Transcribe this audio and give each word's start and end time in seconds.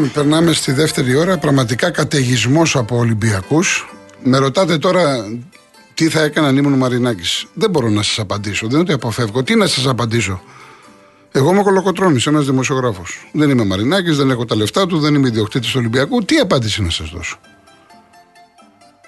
Λοιπόν, 0.00 0.22
περνάμε 0.22 0.52
στη 0.52 0.72
δεύτερη 0.72 1.16
ώρα. 1.16 1.38
Πραγματικά 1.38 1.90
καταιγισμός 1.90 2.76
από 2.76 2.96
Ολυμπιακούς. 2.96 3.94
Με 4.22 4.38
ρωτάτε 4.38 4.78
τώρα 4.78 5.24
τι 5.94 6.08
θα 6.08 6.22
έκαναν 6.22 6.56
ήμουν 6.56 6.72
ο 6.72 6.76
Μαρινάκης. 6.76 7.46
Δεν 7.54 7.70
μπορώ 7.70 7.88
να 7.88 8.02
σας 8.02 8.18
απαντήσω. 8.18 8.66
Δεν 8.66 8.74
είναι 8.74 8.80
ότι 8.80 8.92
αποφεύγω. 8.92 9.42
Τι 9.42 9.54
να 9.54 9.66
σας 9.66 9.86
απαντήσω. 9.86 10.42
Εγώ 11.32 11.50
είμαι 11.50 11.62
κολοκοτρόνη, 11.62 12.22
ένας 12.26 12.46
δημοσιογράφος. 12.46 13.30
Δεν 13.32 13.50
είμαι 13.50 13.64
Μαρινάκης, 13.64 14.16
δεν 14.16 14.30
έχω 14.30 14.44
τα 14.44 14.56
λεφτά 14.56 14.86
του, 14.86 14.98
δεν 14.98 15.14
είμαι 15.14 15.28
ιδιοκτήτης 15.28 15.70
του 15.70 15.76
Ολυμπιακού. 15.78 16.24
Τι 16.24 16.36
απάντηση 16.36 16.82
να 16.82 16.90
σας 16.90 17.10
δώσω. 17.10 17.38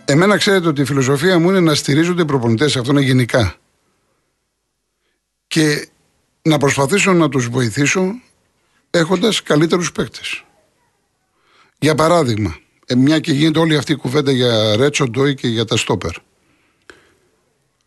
Εμένα 0.04 0.36
ξέρετε 0.36 0.68
ότι 0.68 0.80
η 0.80 0.84
φιλοσοφία 0.84 1.38
μου 1.38 1.50
είναι 1.50 1.60
να 1.60 1.74
στηρίζονται 1.74 2.22
οι 2.22 2.24
προπονητές, 2.24 2.76
αυτό 2.76 2.90
είναι 2.90 3.00
γενικά. 3.00 3.54
Και 5.46 5.88
να 6.42 6.58
προσπαθήσω 6.58 7.12
να 7.12 7.28
τους 7.28 7.48
βοηθήσω 7.48 8.02
έχοντας 8.90 9.42
καλύτερους 9.42 9.92
παίκτες. 9.92 10.44
Για 11.82 11.94
παράδειγμα, 11.94 12.56
ε, 12.86 12.94
μια 12.94 13.18
και 13.18 13.32
γίνεται 13.32 13.58
όλη 13.58 13.76
αυτή 13.76 13.92
η 13.92 13.96
κουβέντα 13.96 14.32
για 14.32 14.76
Ρέτσο 14.76 15.08
Ντόι 15.08 15.34
και 15.34 15.48
για 15.48 15.64
τα 15.64 15.76
στόπερ. 15.76 16.12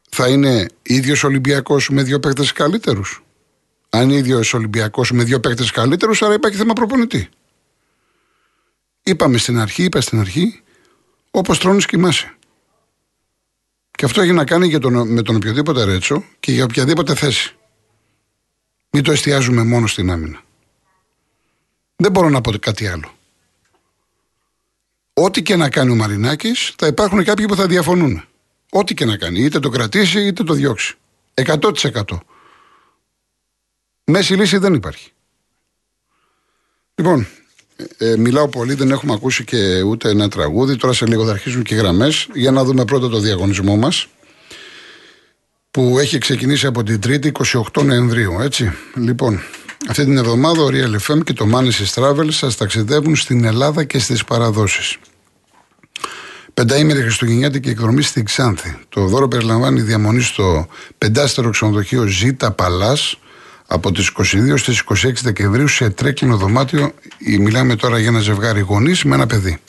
Θα 0.09 0.27
είναι 0.27 0.67
ίδιος 0.81 1.23
Ολυμπιακός 1.23 1.89
με 1.89 2.03
δύο 2.03 2.19
παίκτες 2.19 2.51
καλύτερους; 2.51 3.23
Αν 3.89 4.09
είναι 4.09 4.15
ίδιος 4.15 4.53
Ολυμπιακός 4.53 5.11
με 5.11 5.23
δύο 5.23 5.39
παίκτες 5.39 5.71
καλύτερους, 5.71 6.21
άρα 6.21 6.33
υπάρχει 6.33 6.57
θέμα 6.57 6.73
προπονητή. 6.73 7.29
Είπαμε 9.03 9.37
στην 9.37 9.59
αρχή, 9.59 9.83
είπα 9.83 10.01
στην 10.01 10.19
αρχή, 10.19 10.61
όπως 11.31 11.59
τρώνε 11.59 11.81
κοιμάσαι. 11.87 12.37
Και 13.91 14.05
αυτό 14.05 14.21
έχει 14.21 14.31
να 14.31 14.45
κάνει 14.45 14.67
για 14.67 14.79
τον, 14.79 15.11
με 15.11 15.21
τον 15.21 15.35
οποιοδήποτε 15.35 15.83
Ρέτσο 15.83 16.23
και 16.39 16.51
για 16.51 16.63
οποιαδήποτε 16.63 17.15
θέση. 17.15 17.55
Μην 18.89 19.03
το 19.03 19.11
εστιάζουμε 19.11 19.63
μόνο 19.63 19.87
στην 19.87 20.11
άμυνα. 20.11 20.41
Δεν 21.95 22.11
μπορώ 22.11 22.29
να 22.29 22.41
πω 22.41 22.51
κάτι 22.51 22.87
άλλο. 22.87 23.15
Ό,τι 25.17 25.41
και 25.41 25.55
να 25.55 25.69
κάνει 25.69 25.91
ο 25.91 25.95
Μαρινάκης, 25.95 26.73
θα 26.77 26.87
υπάρχουν 26.87 27.23
κάποιοι 27.23 27.45
που 27.45 27.55
θα 27.55 27.67
διαφωνούν. 27.67 28.23
Ό,τι 28.69 28.93
και 28.93 29.05
να 29.05 29.17
κάνει. 29.17 29.39
Είτε 29.39 29.59
το 29.59 29.69
κρατήσει 29.69 30.25
είτε 30.25 30.43
το 30.43 30.53
διώξει. 30.53 30.95
100%. 31.33 32.01
Μέση 34.03 34.33
λύση 34.33 34.57
δεν 34.57 34.73
υπάρχει. 34.73 35.11
Λοιπόν, 36.95 37.27
ε, 37.97 38.15
μιλάω 38.17 38.47
πολύ, 38.47 38.73
δεν 38.73 38.91
έχουμε 38.91 39.13
ακούσει 39.13 39.43
και 39.43 39.81
ούτε 39.81 40.09
ένα 40.09 40.29
τραγούδι. 40.29 40.75
Τώρα 40.75 40.93
σε 40.93 41.05
λίγο 41.05 41.25
θα 41.25 41.31
αρχίσουν 41.31 41.63
και 41.63 41.75
γραμμές 41.75 42.27
για 42.33 42.51
να 42.51 42.63
δούμε 42.63 42.85
πρώτα 42.85 43.09
το 43.09 43.19
διαγωνισμό 43.19 43.75
μας 43.75 44.07
που 45.71 45.99
έχει 45.99 46.17
ξεκινήσει 46.17 46.65
από 46.65 46.83
την 46.83 46.99
3η 47.05 47.31
28 47.73 47.83
Νοεμβρίου. 47.83 48.39
Έτσι. 48.39 48.71
Λοιπόν, 48.95 49.41
αυτή 49.89 50.03
την 50.03 50.17
εβδομάδα 50.17 50.63
ο 50.63 50.67
Real 50.67 51.11
FM 51.11 51.23
και 51.23 51.33
το 51.33 51.47
Manis 51.53 51.93
Travel 51.93 52.27
σας 52.29 52.57
ταξιδεύουν 52.57 53.15
στην 53.15 53.43
Ελλάδα 53.43 53.83
και 53.83 53.99
στις 53.99 54.23
παραδόσεις. 54.23 54.97
Πενταήμερη 56.53 57.01
Χριστουγεννιάτικη 57.01 57.69
εκδρομή 57.69 58.01
στην 58.01 58.25
Ξάνθη. 58.25 58.77
Το 58.89 59.05
δώρο 59.05 59.27
περιλαμβάνει 59.27 59.81
διαμονή 59.81 60.21
στο 60.21 60.67
πεντάστερο 60.97 61.49
ξενοδοχείο 61.49 62.05
Ζήτα 62.05 62.51
Παλάς 62.51 63.19
από 63.67 63.91
τις 63.91 64.11
22 64.17 64.57
στις 64.57 64.83
26 65.03 65.11
Δεκεμβρίου 65.23 65.67
σε 65.67 65.89
τρέκλινο 65.89 66.37
δωμάτιο. 66.37 66.91
Μιλάμε 67.39 67.75
τώρα 67.75 67.99
για 67.99 68.07
ένα 68.07 68.19
ζευγάρι 68.19 68.59
γονείς 68.59 69.03
με 69.03 69.15
ένα 69.15 69.27
παιδί. 69.27 69.59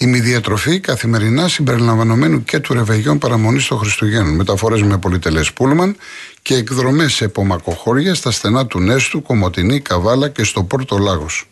Η 0.00 0.06
μη 0.06 0.20
διατροφή 0.20 0.80
καθημερινά 0.80 1.48
συμπεριλαμβανομένου 1.48 2.44
και 2.44 2.58
του 2.58 2.74
ρεβεγιών 2.74 3.18
παραμονής 3.18 3.66
των 3.66 3.78
Χριστουγέννων. 3.78 4.34
Μεταφορές 4.34 4.82
με 4.82 4.98
πολυτελές 4.98 5.52
πούλμαν 5.52 5.96
και 6.42 6.54
εκδρομές 6.54 7.12
σε 7.12 7.28
πομακοχώρια 7.28 8.14
στα 8.14 8.30
στενά 8.30 8.66
του 8.66 8.80
Νέστου, 8.80 9.22
Κομωτινή, 9.22 9.80
Καβάλα 9.80 10.28
και 10.28 10.44
στο 10.44 10.62
Πόρτο 10.62 10.98
Λάγος. 10.98 11.48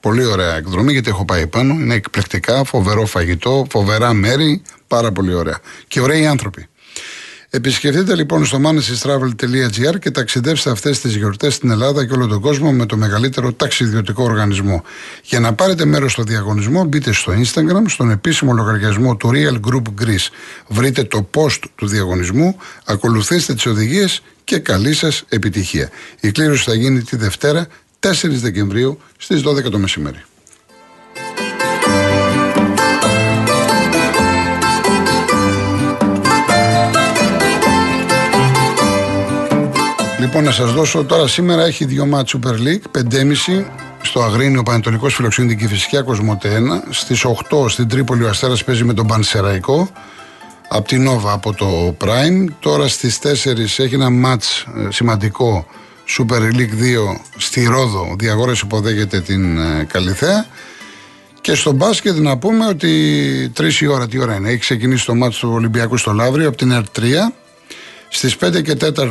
Πολύ 0.00 0.24
ωραία 0.24 0.56
εκδρομή 0.56 0.92
γιατί 0.92 1.08
έχω 1.08 1.24
πάει 1.24 1.46
πάνω. 1.46 1.74
Είναι 1.74 1.94
εκπληκτικά, 1.94 2.64
φοβερό 2.64 3.06
φαγητό, 3.06 3.66
φοβερά 3.70 4.12
μέρη, 4.12 4.62
πάρα 4.86 5.12
πολύ 5.12 5.34
ωραία. 5.34 5.58
Και 5.88 6.00
ωραίοι 6.00 6.26
άνθρωποι. 6.26 6.68
Επισκεφτείτε 7.52 8.14
λοιπόν 8.14 8.44
στο 8.44 8.60
manesistravel.gr 8.64 9.98
και 9.98 10.10
ταξιδέψτε 10.10 10.70
αυτές 10.70 11.00
τις 11.00 11.16
γιορτές 11.16 11.54
στην 11.54 11.70
Ελλάδα 11.70 12.06
και 12.06 12.12
όλο 12.12 12.26
τον 12.26 12.40
κόσμο 12.40 12.72
με 12.72 12.86
το 12.86 12.96
μεγαλύτερο 12.96 13.52
ταξιδιωτικό 13.52 14.22
οργανισμό. 14.22 14.84
Για 15.24 15.40
να 15.40 15.54
πάρετε 15.54 15.84
μέρος 15.84 16.12
στο 16.12 16.22
διαγωνισμό, 16.22 16.84
μπείτε 16.84 17.12
στο 17.12 17.32
Instagram, 17.32 17.82
στον 17.86 18.10
επίσημο 18.10 18.52
λογαριασμό 18.52 19.16
του 19.16 19.30
Real 19.34 19.60
Group 19.68 19.82
Greece. 20.02 20.28
Βρείτε 20.68 21.04
το 21.04 21.28
post 21.34 21.60
του 21.74 21.86
διαγωνισμού, 21.86 22.56
ακολουθήστε 22.84 23.54
τις 23.54 23.66
οδηγίες 23.66 24.22
και 24.44 24.58
καλή 24.58 24.94
σας 24.94 25.24
επιτυχία. 25.28 25.90
Η 26.20 26.30
κλήρωση 26.32 26.64
θα 26.64 26.74
γίνει 26.74 27.02
τη 27.02 27.16
Δευτέρα 27.16 27.66
4 28.00 28.10
Δεκεμβρίου 28.22 29.00
στις 29.16 29.42
12 29.42 29.70
το 29.70 29.78
μεσημέρι. 29.78 30.24
Λοιπόν, 40.20 40.44
να 40.44 40.50
σας 40.50 40.72
δώσω 40.72 41.04
τώρα 41.04 41.26
σήμερα 41.26 41.64
έχει 41.64 41.84
δύο 41.84 42.06
μάτς 42.06 42.36
Super 42.36 42.52
League, 42.52 43.02
5,5 43.12 43.64
στο 44.02 44.22
Αγρίνιο 44.22 44.62
Πανετολικός 44.62 45.14
Φιλοξενή 45.14 45.48
την 45.48 45.58
Κηφισιά 45.58 46.02
Κοσμοτέ 46.02 46.58
1. 46.58 46.82
Στις 46.90 47.24
8 47.24 47.68
στην 47.68 47.88
Τρίπολη 47.88 48.24
ο 48.24 48.28
Αστέρας 48.28 48.64
παίζει 48.64 48.84
με 48.84 48.94
τον 48.94 49.06
Πανσεραϊκό. 49.06 49.90
Από 50.68 50.88
την 50.88 51.02
Νόβα 51.02 51.32
από 51.32 51.54
το 51.54 51.96
Prime. 52.04 52.44
Τώρα 52.60 52.88
στις 52.88 53.18
4 53.22 53.58
έχει 53.58 53.94
ένα 53.94 54.10
μάτς 54.10 54.60
ε, 54.60 54.90
σημαντικό 54.90 55.66
Super 56.18 56.40
League 56.40 56.74
2 57.12 57.16
στη 57.36 57.64
Ρόδο. 57.64 58.16
Διαγόρε 58.18 58.52
υποδέχεται 58.62 59.20
την 59.20 59.58
ε, 59.58 59.84
Καλιθέα. 59.84 60.46
Και 61.40 61.54
στο 61.54 61.72
μπάσκετ 61.72 62.16
να 62.16 62.38
πούμε 62.38 62.66
ότι 62.66 63.52
3 63.56 63.72
η 63.80 63.86
ώρα, 63.86 64.08
τι 64.08 64.18
ώρα 64.18 64.34
είναι, 64.34 64.48
έχει 64.48 64.58
ξεκινήσει 64.58 65.06
το 65.06 65.14
μάτς 65.14 65.38
του 65.38 65.50
Ολυμπιακού 65.52 65.96
στο 65.96 66.12
Λαύριο 66.12 66.48
από 66.48 66.56
την 66.56 66.70
ΕΡΤ 66.70 66.98
3. 66.98 67.02
Στις 68.08 68.36
5 68.40 68.62
και 68.62 68.76
4 68.80 69.10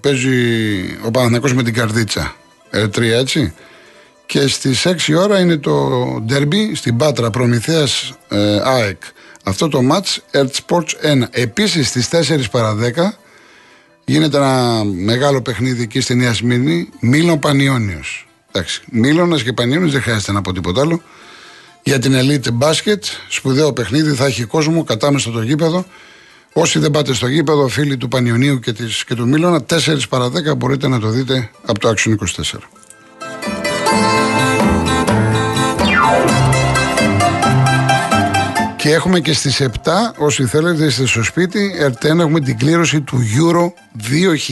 παίζει 0.00 0.28
ο 1.04 1.10
Παναθηναϊκός 1.10 1.54
με 1.54 1.62
την 1.62 1.74
Καρδίτσα. 1.74 2.34
R3 2.72 3.00
έτσι. 3.00 3.54
Και 4.26 4.46
στις 4.46 4.86
6 4.86 5.14
ώρα 5.18 5.38
είναι 5.38 5.56
το 5.56 5.72
ντέρμπι 6.24 6.74
στην 6.74 6.96
Πάτρα 6.96 7.30
Προμηθέας 7.30 8.12
ε, 8.28 8.60
ΑΕΚ. 8.62 9.02
Αυτό 9.44 9.68
το 9.68 9.82
μάτς 9.82 10.24
Earth 10.32 10.50
Sports 10.66 11.22
1. 11.22 11.22
Επίσης 11.30 11.88
στις 11.88 12.08
4 12.10 12.40
παρα 12.50 12.76
10 12.76 13.10
γίνεται 14.04 14.36
ένα 14.36 14.84
μεγάλο 14.84 15.42
παιχνίδι 15.42 15.82
εκεί 15.82 16.00
στη 16.00 16.14
Νέα 16.14 16.34
Σμύρνη. 16.34 16.88
Μήλων 17.00 17.38
Πανιόνιος. 17.38 18.28
Εντάξει, 18.52 18.82
Μήλωνας 18.90 19.42
και 19.42 19.52
Πανιόνιος 19.52 19.92
δεν 19.92 20.02
χρειάζεται 20.02 20.32
να 20.32 20.42
πω 20.42 20.52
τίποτα 20.52 20.80
άλλο. 20.80 21.02
Για 21.82 21.98
την 21.98 22.14
Elite 22.14 22.66
Basket, 22.66 22.98
σπουδαίο 23.28 23.72
παιχνίδι, 23.72 24.12
θα 24.12 24.26
έχει 24.26 24.44
κόσμο 24.44 24.84
κατάμεσα 24.84 25.30
το 25.30 25.42
γήπεδο. 25.42 25.84
Όσοι 26.52 26.78
δεν 26.78 26.90
πάτε 26.90 27.12
στο 27.12 27.26
γήπεδο, 27.26 27.68
φίλοι 27.68 27.96
του 27.96 28.08
Πανιωνίου 28.08 28.58
και, 28.58 28.72
της, 28.72 29.04
και 29.04 29.14
του 29.14 29.28
Μίλωνα, 29.28 29.64
4 29.70 29.76
παρα 30.08 30.26
10 30.52 30.56
μπορείτε 30.56 30.88
να 30.88 31.00
το 31.00 31.08
δείτε 31.08 31.50
από 31.64 31.78
το 31.78 31.88
Action 31.88 32.10
24. 32.10 32.58
Και 38.76 38.92
έχουμε 38.92 39.20
και 39.20 39.32
στις 39.32 39.62
7, 39.62 39.66
όσοι 40.16 40.44
θέλετε 40.44 40.84
είστε 40.84 41.06
στο 41.06 41.22
σπίτι, 41.22 41.74
ερτένα 41.78 42.22
έχουμε 42.22 42.40
την 42.40 42.58
κλήρωση 42.58 43.00
του 43.00 43.18
Euro 43.18 43.72
2024. 44.10 44.50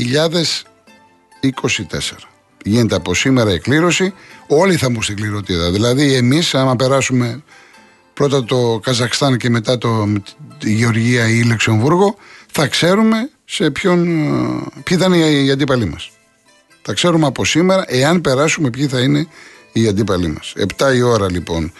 Γίνεται 2.64 2.94
από 2.94 3.14
σήμερα 3.14 3.52
η 3.52 3.58
κλήρωση, 3.58 4.14
όλοι 4.46 4.76
θα 4.76 4.90
μπουν 4.90 5.02
στην 5.02 5.16
κληρωτήδα. 5.16 5.70
Δηλαδή 5.70 6.14
εμείς 6.14 6.54
άμα 6.54 6.76
περάσουμε 6.76 7.42
πρώτα 8.16 8.44
το 8.44 8.80
Καζακστάν 8.82 9.36
και 9.36 9.50
μετά 9.50 9.78
το, 9.78 10.12
τη 10.58 10.72
Γεωργία 10.72 11.28
ή 11.28 11.42
Λεξεμβούργο, 11.42 12.16
θα 12.52 12.66
ξέρουμε 12.66 13.30
σε 13.44 13.70
ποιον, 13.70 14.04
ποιοι 14.82 14.96
θα 14.96 15.04
είναι 15.04 15.16
οι 15.16 15.50
αντίπαλοι 15.50 15.84
μας. 15.84 16.10
Θα 16.82 16.92
ξέρουμε 16.92 17.26
από 17.26 17.44
σήμερα, 17.44 17.84
εάν 17.86 18.20
περάσουμε, 18.20 18.70
ποιοι 18.70 18.86
θα 18.86 19.00
είναι 19.00 19.26
οι 19.72 19.88
αντίπαλοι 19.88 20.28
μας. 20.28 20.52
Επτά 20.56 20.94
η 20.94 21.02
ώρα 21.02 21.30
λοιπόν 21.30 21.72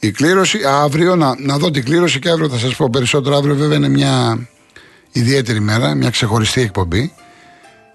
η 0.00 0.10
κλήρωση. 0.10 0.58
Αύριο, 0.66 1.16
να, 1.16 1.34
να 1.38 1.58
δω 1.58 1.70
την 1.70 1.84
κλήρωση 1.84 2.18
και 2.18 2.28
αύριο 2.28 2.48
θα 2.48 2.58
σας 2.58 2.76
πω 2.76 2.90
περισσότερο. 2.90 3.36
Αύριο 3.36 3.54
βέβαια 3.54 3.76
είναι 3.76 3.88
μια 3.88 4.46
ιδιαίτερη 5.12 5.60
μέρα, 5.60 5.94
μια 5.94 6.10
ξεχωριστή 6.10 6.60
εκπομπή. 6.60 7.12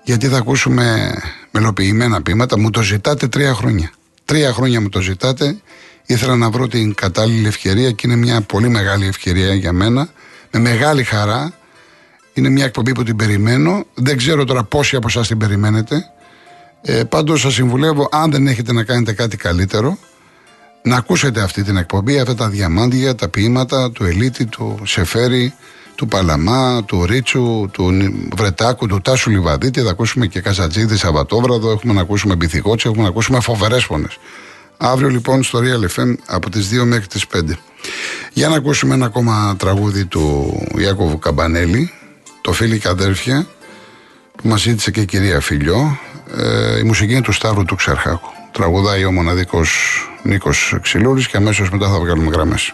Γιατί 0.04 0.28
θα 0.28 0.38
ακούσουμε 0.38 1.16
μελοποιημένα 1.52 2.22
πείματα. 2.22 2.60
Μου 2.60 2.70
το 2.70 2.82
ζητάτε 2.82 3.28
τρία 3.28 3.54
χρόνια. 3.54 3.92
Τρία 4.26 4.54
χρόνια 4.54 4.82
μου 4.82 4.90
το 4.90 5.02
ζητάτε. 5.02 5.58
Ήθελα 6.06 6.36
να 6.36 6.50
βρω 6.50 6.68
την 6.68 6.94
κατάλληλη 6.94 7.48
ευκαιρία 7.48 7.92
και 7.92 8.08
είναι 8.08 8.16
μια 8.16 8.42
πολύ 8.42 8.70
μεγάλη 8.70 9.08
ευκαιρία 9.08 9.54
για 9.54 9.72
μένα. 9.72 10.10
Με 10.52 10.60
μεγάλη 10.60 11.04
χαρά. 11.04 11.54
Είναι 12.34 12.50
μια 12.50 12.66
εκπομπή 12.66 12.92
που 12.92 13.04
την 13.04 13.16
περιμένω. 13.16 13.86
Δεν 13.94 14.18
ξέρω 14.18 14.44
τώρα 14.44 14.64
πόσοι 14.64 14.96
από 14.96 15.08
εσάς 15.08 15.28
την 15.28 15.38
περιμένετε. 15.38 16.06
Ε, 16.82 17.04
Πάντως 17.04 17.42
σας 17.42 17.54
συμβουλεύω, 17.54 18.10
αν 18.12 18.32
δεν 18.32 18.48
έχετε 18.48 18.74
να 18.74 18.84
κάνετε 18.84 19.14
κάτι 19.14 19.38
καλύτερο, 19.38 19.98
να 20.82 20.96
ακούσετε 20.96 21.42
αυτή 21.42 21.64
την 21.64 21.78
εκπομπή, 21.78 22.20
αυτά 22.20 22.36
τα 22.36 22.50
διαμάντια, 22.50 23.16
τα 23.16 23.28
ποίηματα 23.30 23.92
του 23.92 24.04
Ελίτη, 24.04 24.46
του 24.46 24.80
Σεφέρη, 24.84 25.54
του 25.96 26.08
Παλαμά, 26.08 26.84
του 26.84 27.06
Ρίτσου, 27.06 27.70
του 27.72 27.94
Βρετάκου, 28.36 28.88
του 28.88 29.02
Τάσου 29.02 29.30
Λιβαδίτη. 29.30 29.82
Θα 29.82 29.90
ακούσουμε 29.90 30.28
και 30.28 30.42
Καζατζίδη 30.42 30.98
Σαββατόβραδο, 30.98 31.72
έχουμε 31.72 31.94
να 31.94 32.02
ακούσουμε 32.02 32.36
Μπιθικότσι, 32.36 32.88
έχουμε 32.88 33.04
να 33.04 33.10
ακούσουμε 33.10 33.40
φοβερές 33.40 33.84
φωνές. 33.84 34.18
Αύριο 34.78 35.10
λοιπόν 35.10 35.44
στο 35.44 35.60
Real 35.60 36.00
FM 36.00 36.14
από 36.26 36.50
τις 36.50 36.70
2 36.82 36.84
μέχρι 36.86 37.08
τις 37.08 37.26
5. 37.34 37.40
Για 38.34 38.48
να 38.48 38.56
ακούσουμε 38.56 38.94
ένα 38.94 39.06
ακόμα 39.06 39.56
τραγούδι 39.58 40.06
του 40.06 40.54
Ιάκωβου 40.78 41.20
Καμπανέλη, 41.20 41.92
το 42.42 42.52
φίλοι 42.52 42.80
και 42.80 42.88
αδέρφια, 42.88 43.48
που 44.36 44.48
μας 44.48 44.62
ζήτησε 44.62 44.92
και 44.92 45.02
η 45.02 45.06
κυρία 45.06 45.40
Φιλιό. 45.40 46.00
Ε, 46.38 46.80
η 46.80 46.84
μουσική 46.84 47.12
είναι 47.12 47.22
του 47.22 47.32
Σταύρου 47.32 47.66
του 47.66 47.76
Ξερχάκου. 47.76 48.30
Τραγουδάει 48.52 49.06
ο 49.06 49.12
μοναδικός 49.12 49.70
Νίκος 50.24 50.78
Ξυλούρης 50.82 51.28
και 51.28 51.38
αμέσως 51.38 51.70
μετά 51.70 51.90
θα 51.90 52.00
βγάλουμε 52.00 52.30
γραμμές. 52.30 52.74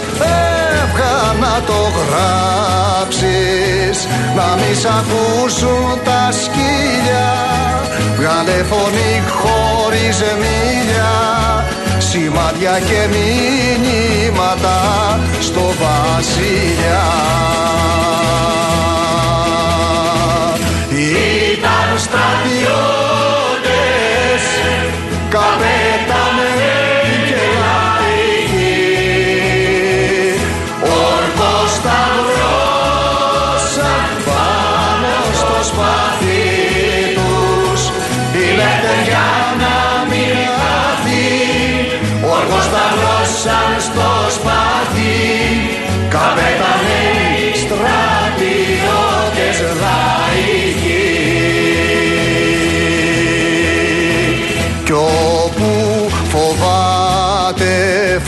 γράψεις 1.99 3.97
να 4.35 4.47
μη 4.59 4.73
σ' 4.81 4.85
ακούσουν 4.99 5.99
τα 6.03 6.23
σκύλια. 6.41 7.29
Βγάλε 8.17 8.63
φωνή 8.69 9.13
χωρίς 9.41 10.17
μίλια 10.41 11.13
σημάδια 11.97 12.79
και 12.79 13.07
μηνύματα 13.13 14.79
στο 15.39 15.73
βασιλιά 15.81 17.09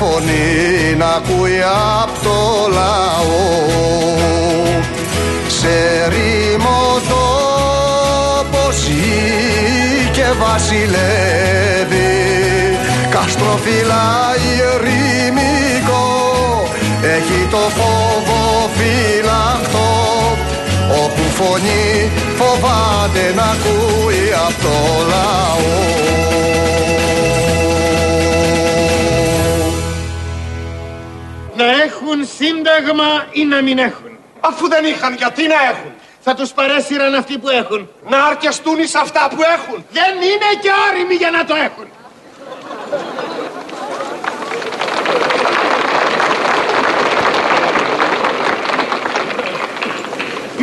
φωνή 0.03 0.95
να 0.97 1.05
ακούει 1.05 1.59
απ' 2.01 2.17
το 2.23 2.39
λαό. 2.77 3.45
Σε 5.47 5.77
ρήμο 6.13 6.81
τόπο 7.09 8.63
και 10.11 10.27
βασιλεύει. 10.43 12.11
Καστροφυλάει 13.09 14.49
ερημικό 14.73 16.09
έχει 17.15 17.47
το 17.51 17.63
φόβο 17.77 18.69
φυλαχτό 18.75 19.91
όπου 21.03 21.21
φωνή 21.37 22.11
φοβάται 22.37 23.33
να 23.35 23.43
ακούει 23.43 24.23
απ' 24.47 24.61
το 24.61 24.75
λαό 25.09 25.83
να 31.63 31.81
έχουν 31.83 32.19
σύνταγμα 32.37 33.09
ή 33.31 33.45
να 33.45 33.61
μην 33.61 33.77
έχουν. 33.77 34.11
Αφού 34.39 34.67
δεν 34.69 34.85
είχαν, 34.85 35.13
γιατί 35.15 35.47
να 35.47 35.59
έχουν; 35.71 35.91
Θα 36.19 36.33
τους 36.35 36.51
παρέσυραν 36.51 37.15
αυτοί 37.15 37.37
που 37.37 37.49
έχουν. 37.49 37.89
Να 38.09 38.25
αρκεστούν 38.25 38.79
εις 38.79 38.95
αυτά 38.95 39.27
που 39.29 39.41
έχουν; 39.55 39.85
Δεν 39.91 40.13
είναι 40.29 40.49
και 40.61 40.71
όριμοι 40.87 41.15
για 41.15 41.31
να 41.31 41.45
το 41.45 41.55
έχουν. 41.55 41.87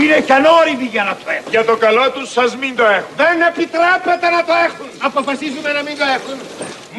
Είναι 0.00 0.20
και 0.20 0.32
ανώριμοι 0.32 0.84
για 0.84 1.04
να 1.04 1.14
το 1.16 1.30
έχουν. 1.36 1.50
Για 1.50 1.64
το 1.64 1.76
καλό 1.76 2.10
τους 2.10 2.30
σας 2.32 2.56
μην 2.56 2.76
το 2.76 2.84
έχουν. 2.84 3.12
Δεν 3.16 3.40
επιτρέπεται 3.40 4.28
να 4.36 4.44
το 4.44 4.52
έχουν. 4.66 4.88
Αποφασίζουμε 4.98 5.72
να 5.72 5.82
μην 5.82 5.96
το 5.98 6.04
έχουν. 6.16 6.38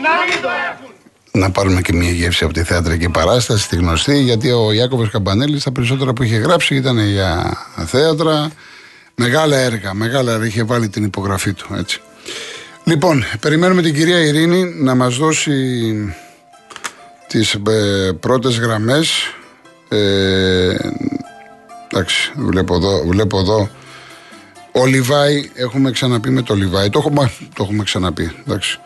Να 0.05 0.13
μην 0.27 0.41
το 0.41 0.49
έχουν 0.69 0.91
να 1.31 1.51
πάρουμε 1.51 1.81
και 1.81 1.93
μια 1.93 2.09
γεύση 2.09 2.43
από 2.43 2.53
τη 2.53 2.63
θεατρική 2.63 3.09
παράσταση, 3.09 3.69
τη 3.69 3.75
γνωστή, 3.75 4.21
γιατί 4.21 4.51
ο 4.51 4.71
Ιάκωβος 4.71 5.09
Καμπανέλης 5.09 5.63
τα 5.63 5.71
περισσότερα 5.71 6.13
που 6.13 6.23
είχε 6.23 6.35
γράψει 6.35 6.75
ήταν 6.75 6.99
για 6.99 7.57
θέατρα, 7.85 8.51
μεγάλα 9.15 9.57
έργα, 9.57 9.93
μεγάλα 9.93 10.31
έργα, 10.31 10.45
είχε 10.45 10.63
βάλει 10.63 10.89
την 10.89 11.03
υπογραφή 11.03 11.53
του, 11.53 11.75
έτσι. 11.77 12.01
Λοιπόν, 12.83 13.23
περιμένουμε 13.39 13.81
την 13.81 13.93
κυρία 13.93 14.19
Ειρήνη 14.19 14.63
να 14.63 14.95
μας 14.95 15.17
δώσει 15.17 15.51
τις 17.27 17.53
ε, 17.53 18.11
πρώτες 18.19 18.59
γραμμές. 18.59 19.09
Ε, 19.89 20.75
εντάξει, 21.91 22.31
βλέπω 22.35 22.75
εδώ, 22.75 23.03
βλέπω 23.05 23.39
εδώ. 23.39 23.69
Ο 24.71 24.85
Λιβάη, 24.85 25.51
έχουμε 25.53 25.91
ξαναπεί 25.91 26.29
με 26.29 26.41
το 26.41 26.55
Λιβάη, 26.55 26.89
το 26.89 26.99
έχουμε, 26.99 27.31
το 27.53 27.63
έχουμε 27.63 27.83
ξαναπεί, 27.83 28.31
εντάξει. 28.47 28.79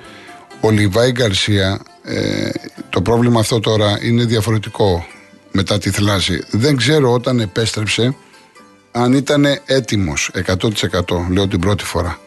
Ο 0.65 0.72
Λιβάη 0.72 1.12
Γκαρσία 1.12 1.79
ε, 2.03 2.50
το 2.89 3.01
πρόβλημα 3.01 3.39
αυτό 3.39 3.60
τώρα 3.60 4.00
είναι 4.01 4.24
διαφορετικό 4.25 5.05
μετά 5.51 5.77
τη 5.77 5.89
θλάση. 5.89 6.43
Δεν 6.50 6.75
ξέρω 6.75 7.12
όταν 7.12 7.39
επέστρεψε 7.39 8.15
αν 8.91 9.13
ήταν 9.13 9.45
έτοιμος 9.65 10.31
100% 10.45 11.01
λέω 11.29 11.48
την 11.48 11.60
πρώτη 11.60 11.84
φορά. 11.84 12.19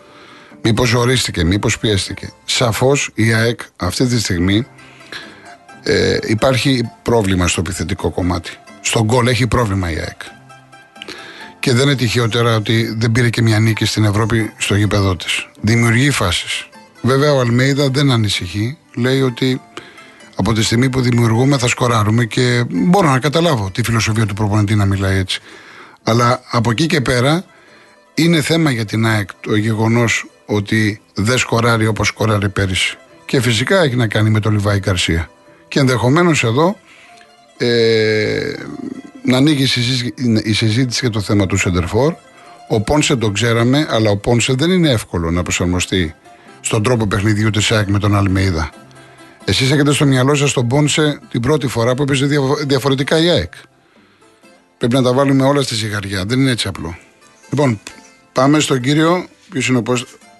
Μήπως 0.62 0.88
ζορίστηκε, 0.88 1.45
μήπως 1.45 1.78
πιέστηκε. 1.78 2.33
Σαφώς 2.45 3.11
η 3.14 3.33
ΑΕΚ 3.33 3.61
αυτή 3.76 4.07
τη 4.07 4.21
στιγμή 4.21 4.66
ε, 5.83 6.18
υπάρχει 6.26 6.90
πρόβλημα 7.02 7.49
στο 7.49 7.61
επιθετικό 7.61 8.11
κομμάτι. 8.11 8.50
Στον 8.80 9.04
γκολ 9.04 9.26
έχει 9.26 9.47
πρόβλημα 9.47 9.90
η 9.90 9.95
ΑΕΚ. 9.95 10.21
Και 11.61 11.73
δεν 11.73 11.87
είναι 11.87 11.97
τυχαιότερα 11.97 12.57
ότι 12.57 12.95
δεν 12.99 13.12
πήρε 13.12 13.30
και 13.30 13.42
μια 13.42 13.59
νίκη 13.59 13.85
στην 13.85 14.04
Ευρώπη 14.04 14.52
στο 14.59 14.75
γήπεδό 14.75 15.16
της. 15.16 15.47
Δημιουργεί 15.61 16.11
φάσεις. 16.11 16.68
Βέβαια 17.02 17.33
ο 17.33 17.40
Αλμέιδα 17.40 17.88
δεν 17.88 18.11
ανησυχεί. 18.11 18.76
Λέει 18.95 19.21
ότι 19.21 19.61
από 20.35 20.52
τη 20.52 20.62
στιγμή 20.62 20.88
που 20.88 21.00
δημιουργούμε 21.00 21.59
θα 21.59 21.67
σκοράρουμε 21.69 22.25
και 22.25 22.64
μπορώ 22.69 23.11
να 23.11 23.19
καταλάβω 23.19 23.71
τη 23.71 23.83
φιλοσοφία 23.83 24.26
του 24.26 24.35
προπονητή 24.35 24.75
να 24.75 24.85
μιλάει 24.85 25.19
έτσι. 25.19 25.40
Αλλά 26.02 26.43
από 26.50 26.71
εκεί 26.71 26.87
και 26.87 27.00
πέρα 27.00 27.45
είναι 28.14 28.40
θέμα 28.40 28.71
για 28.71 28.85
την 28.85 29.07
ΑΕΚ 29.07 29.28
το 29.40 29.57
γεγονός 29.57 30.26
ότι 30.47 31.00
δεν 31.14 31.38
σκοράρει 31.38 31.87
όπως 31.87 32.09
σκοράρει 32.09 32.49
πέρυσι. 32.49 32.97
Και 33.25 33.40
φυσικά 33.40 33.83
έχει 33.83 33.97
να 33.97 34.07
κάνει 34.07 34.31
με 34.31 34.40
το 34.40 34.50
Λιβάη 34.50 34.81
Καρσία. 34.81 35.31
Και 35.69 35.78
ενδεχομένως 35.81 36.45
εδώ 36.45 36.76
ε, 37.57 38.52
να 39.23 39.37
ανοίγει 39.37 39.62
η 40.45 40.52
συζήτηση 40.52 40.99
για 41.00 41.11
το 41.11 41.21
θέμα 41.21 41.47
του 41.47 41.57
Σεντερφόρ. 41.57 42.14
Ο 42.69 42.81
Πόνσε 42.81 43.17
τον 43.17 43.33
ξέραμε, 43.33 43.87
αλλά 43.90 44.11
ο 44.11 44.17
Πόνσε 44.17 44.52
δεν 44.52 44.71
είναι 44.71 44.90
εύκολο 44.90 45.31
να 45.31 45.43
προσαρμοστεί 45.43 46.14
στον 46.61 46.83
τρόπο 46.83 47.07
παιχνιδιού 47.07 47.50
της 47.50 47.73
ΑΕΚ 47.73 47.88
με 47.88 47.99
τον 47.99 48.17
Αλμέιδα. 48.17 48.71
Εσείς 49.45 49.71
έχετε 49.71 49.93
στο 49.93 50.05
μυαλό 50.05 50.35
σας 50.35 50.53
τον 50.53 50.69
Πόνσε 50.69 51.21
την 51.31 51.41
πρώτη 51.41 51.67
φορά 51.67 51.95
που 51.95 52.03
έπαιζε 52.03 52.27
διαφορετικά 52.67 53.19
η 53.19 53.29
ΑΕΚ. 53.29 53.53
Πρέπει 54.79 54.95
να 54.95 55.03
τα 55.03 55.12
βάλουμε 55.12 55.45
όλα 55.45 55.62
στη 55.62 55.75
ζυγαριά. 55.75 56.25
Δεν 56.25 56.41
είναι 56.41 56.50
έτσι 56.50 56.69
απλό. 56.69 56.97
Λοιπόν, 57.50 57.81
πάμε 58.33 58.61
στον 58.61 58.81
κύριο. 58.81 59.27
Ποιος 59.50 59.69
είναι 59.69 59.79
ο 59.79 59.83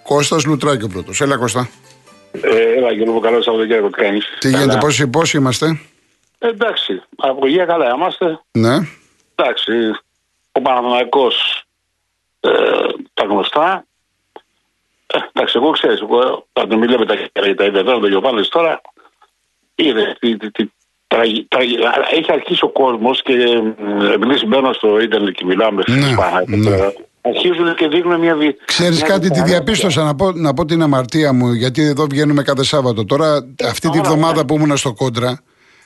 Κώστας 0.03 0.45
Λουτράκη 0.45 0.83
ο 0.83 0.87
πρώτος. 0.87 1.21
Έλα, 1.21 1.37
Κώστα. 1.37 1.69
Ε, 2.31 2.77
έλα, 2.77 2.91
Γιώργο, 2.91 3.19
καλό 3.19 3.41
Σαββατοκύριακο. 3.41 3.89
Τι 3.89 4.19
Τι 4.39 4.49
γίνεται, 4.49 4.77
πόσοι, 4.77 5.07
πόσοι 5.07 5.37
είμαστε; 5.37 5.79
Εντάξει, 6.39 7.03
από 7.15 7.47
υγεία 7.47 7.65
καλά 7.65 7.93
είμαστε. 7.95 8.39
Ναι. 8.51 8.77
Εντάξει, 9.35 9.71
ο 10.51 10.61
Παναθηναϊκός 10.61 11.63
ε, 12.39 12.49
τα 13.13 13.23
γνωστά. 13.23 13.85
Ε, 15.13 15.17
εντάξει, 15.33 15.53
εγώ 15.57 15.71
ξέρεις, 15.71 16.01
εγώ 16.01 16.47
όταν 16.53 16.77
μιλάμε 16.79 17.05
τα 17.05 17.13
για 17.13 17.55
τα 17.55 17.65
ιδιαίτερα, 17.65 17.99
τον 17.99 18.09
Γιωβάνης 18.09 18.47
τώρα, 18.47 18.81
είδε 19.75 20.17
τι, 20.19 20.37
τι, 20.37 20.51
τι, 20.51 20.63
τραγι- 21.07 21.47
τραγι- 21.47 21.79
έχει 22.11 22.31
αρχίσει 22.31 22.63
ο 22.63 22.69
κόσμος 22.69 23.21
και 23.21 23.33
ε, 23.33 24.13
επειδή 24.13 24.45
μπαίνω 24.45 24.73
στο 24.73 24.99
ίντερνετ 24.99 25.33
και 25.35 25.45
μιλάμε 25.45 25.83
Ναι, 25.87 26.01
στις 26.01 26.15
Παναθηναϊκές, 26.15 26.71
ναι. 26.71 26.77
τώρα, 26.77 26.93
αρχίζουν 27.21 27.75
και 27.75 27.87
δίνουν 27.87 28.19
μια 28.19 28.35
δι... 28.35 28.55
Ξέρεις 28.65 28.97
μια 28.97 29.07
κάτι, 29.07 29.19
τη 29.19 29.27
διπλανή- 29.27 29.49
διαπίστωσα 29.49 30.03
να 30.03 30.15
πω, 30.15 30.31
να 30.31 30.53
πω 30.53 30.65
την 30.65 30.81
αμαρτία 30.81 31.33
μου, 31.33 31.51
γιατί 31.53 31.81
εδώ 31.81 32.05
βγαίνουμε 32.05 32.43
κάθε 32.43 32.63
Σάββατο. 32.63 33.05
Τώρα, 33.05 33.53
αυτή 33.69 33.89
τη 33.89 33.97
όλα, 33.99 34.07
βδομάδα 34.09 34.35
ναι. 34.41 34.45
που 34.45 34.55
ήμουν 34.55 34.77
στο 34.77 34.93
κόντρα, 34.93 35.39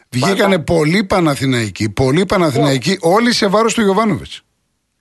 βγήκανε 0.09 0.59
πολλοί 0.59 1.03
Παναθηναϊκοί, 1.03 1.89
πολλοί 1.89 2.25
Παναθηναϊκοί, 2.25 2.97
όλοι 3.01 3.33
σε 3.33 3.47
βάρος 3.47 3.73
του 3.73 3.81
Γιωβάνοβιτς. 3.81 4.41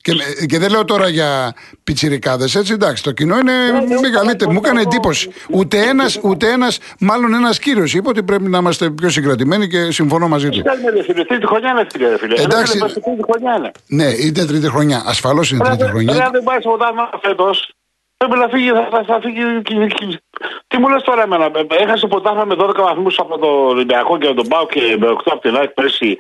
Και, 0.02 0.12
και 0.47 0.59
δεν 0.59 0.71
λέω 0.71 0.85
τώρα 0.85 1.09
για 1.09 1.54
πιτσιρικάδες, 1.85 2.54
έτσι 2.54 2.73
εντάξει. 2.73 3.02
Το 3.02 3.12
κοινό 3.12 3.38
είναι 3.38 3.52
μεγαλύτερο. 4.00 4.50
Μου 4.52 4.61
έκανε 4.64 4.80
εντύπωση. 4.80 5.30
Ούτε 5.50 5.78
ένας, 5.78 6.21
ούτε 6.23 6.50
ένας, 6.50 6.78
μάλλον 6.99 7.35
ένας 7.35 7.59
κύριος 7.59 7.94
είπε 7.94 8.09
ότι 8.09 8.23
πρέπει 8.23 8.49
να 8.49 8.59
είμαστε 8.59 8.90
πιο 8.90 9.09
συγκρατημένοι 9.11 9.66
και 9.68 9.90
συμφωνώ 9.90 10.28
μαζί 10.28 10.49
του. 10.49 10.62
Κάνουμε 10.62 10.90
ρε 10.90 11.02
φίλε, 11.02 11.25
τρίτη 11.25 11.47
χρονιά 11.47 11.71
είναι 11.71 11.87
φίλε, 11.92 12.09
ρε 12.09 12.18
φίλε. 12.18 12.35
Εντάξει. 12.42 12.76
Ένα 12.76 12.88
τρίτη 12.88 13.23
χρονιά 13.30 13.54
είναι. 13.56 13.71
Ναι, 13.87 14.04
είναι 14.04 14.44
τρίτη 14.47 14.68
χρονιά. 14.68 15.02
Ασφαλώς 15.06 15.50
είναι 15.50 15.64
τρίτη 15.64 15.82
Εάν 15.82 15.90
χρονιά. 15.90 16.28
δεν 16.32 16.42
πάει 16.42 16.61
στο 16.61 16.71
ποτάμι 16.71 16.99
φέτος, 17.23 17.73
πρέπει 18.16 18.38
να 18.38 18.49
φύγει. 18.49 18.68
Θα, 18.71 18.88
θα, 18.90 19.04
θα 19.06 19.21
φύγει 19.23 19.62
και- 19.62 19.87
και- 20.06 20.21
Τι 20.66 20.78
μου 20.78 20.88
λες 20.88 21.02
τώρα 21.02 21.23
εμένα, 21.23 21.44
ε, 21.44 21.82
έχασε 21.82 22.06
ποτάμι 22.06 22.44
με 22.47 22.54
12 22.59 22.82
βαθμούς 22.82 23.18
από 23.18 23.38
το 23.38 23.47
Ολυμπιακό 23.47 24.18
και 24.18 24.32
τον 24.35 24.49
Πάο 24.49 24.66
και 24.66 24.80
με 25.00 25.06
8 25.09 25.16
από 25.32 25.40
την 25.40 25.56
ΑΕΚ 25.56 25.71
πέρσι. 25.71 26.18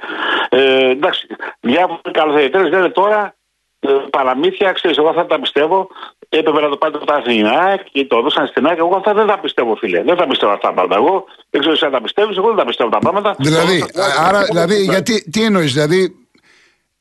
Ε, 0.48 0.90
εντάξει, 0.90 1.26
διάφοροι 1.60 2.00
καλοθεριτέ 2.12 2.68
λένε 2.68 2.88
τώρα 2.88 3.20
ε, 3.24 3.34
παραμύθια, 4.10 4.72
ξέρεις, 4.72 4.96
εγώ 4.96 5.08
αυτά 5.08 5.26
τα 5.26 5.40
πιστεύω. 5.40 5.88
Έπρεπε 6.28 6.60
να 6.60 6.68
το 6.68 6.76
πάρει 6.76 6.92
το 6.92 6.98
ποτάμι 6.98 7.22
στην 7.22 7.46
ΑΕΚ 7.46 7.80
και 7.92 8.04
το 8.06 8.16
έδωσαν 8.18 8.46
στην 8.46 8.66
ΑΕΚ. 8.66 8.78
Εγώ 8.78 8.96
αυτά 8.96 9.14
δεν 9.14 9.26
τα 9.26 9.38
πιστεύω, 9.38 9.74
φίλε. 9.76 10.02
Δεν 10.02 10.16
τα 10.16 10.26
πιστεύω 10.26 10.52
αυτά 10.52 10.66
τα 10.68 10.74
πράγματα. 10.74 10.96
Εγώ 11.00 11.24
δεν 11.50 11.60
ξέρω 11.60 11.74
εσύ 11.74 11.84
αν 11.84 11.92
τα 11.92 12.00
πιστεύεις, 12.00 12.36
εγώ 12.36 12.46
δεν 12.46 12.56
τα 12.56 12.64
πιστεύω 12.64 12.90
τα 12.90 12.98
πράγματα. 12.98 13.34
Δηλαδή, 13.38 13.76
Εγώ 13.76 13.86
τα- 13.92 14.24
άρα, 14.28 14.42
δηλαδή, 14.44 14.76
γιατί, 14.82 15.30
τι 15.30 15.42
εννοείς, 15.44 15.72
δηλαδή, 15.72 16.16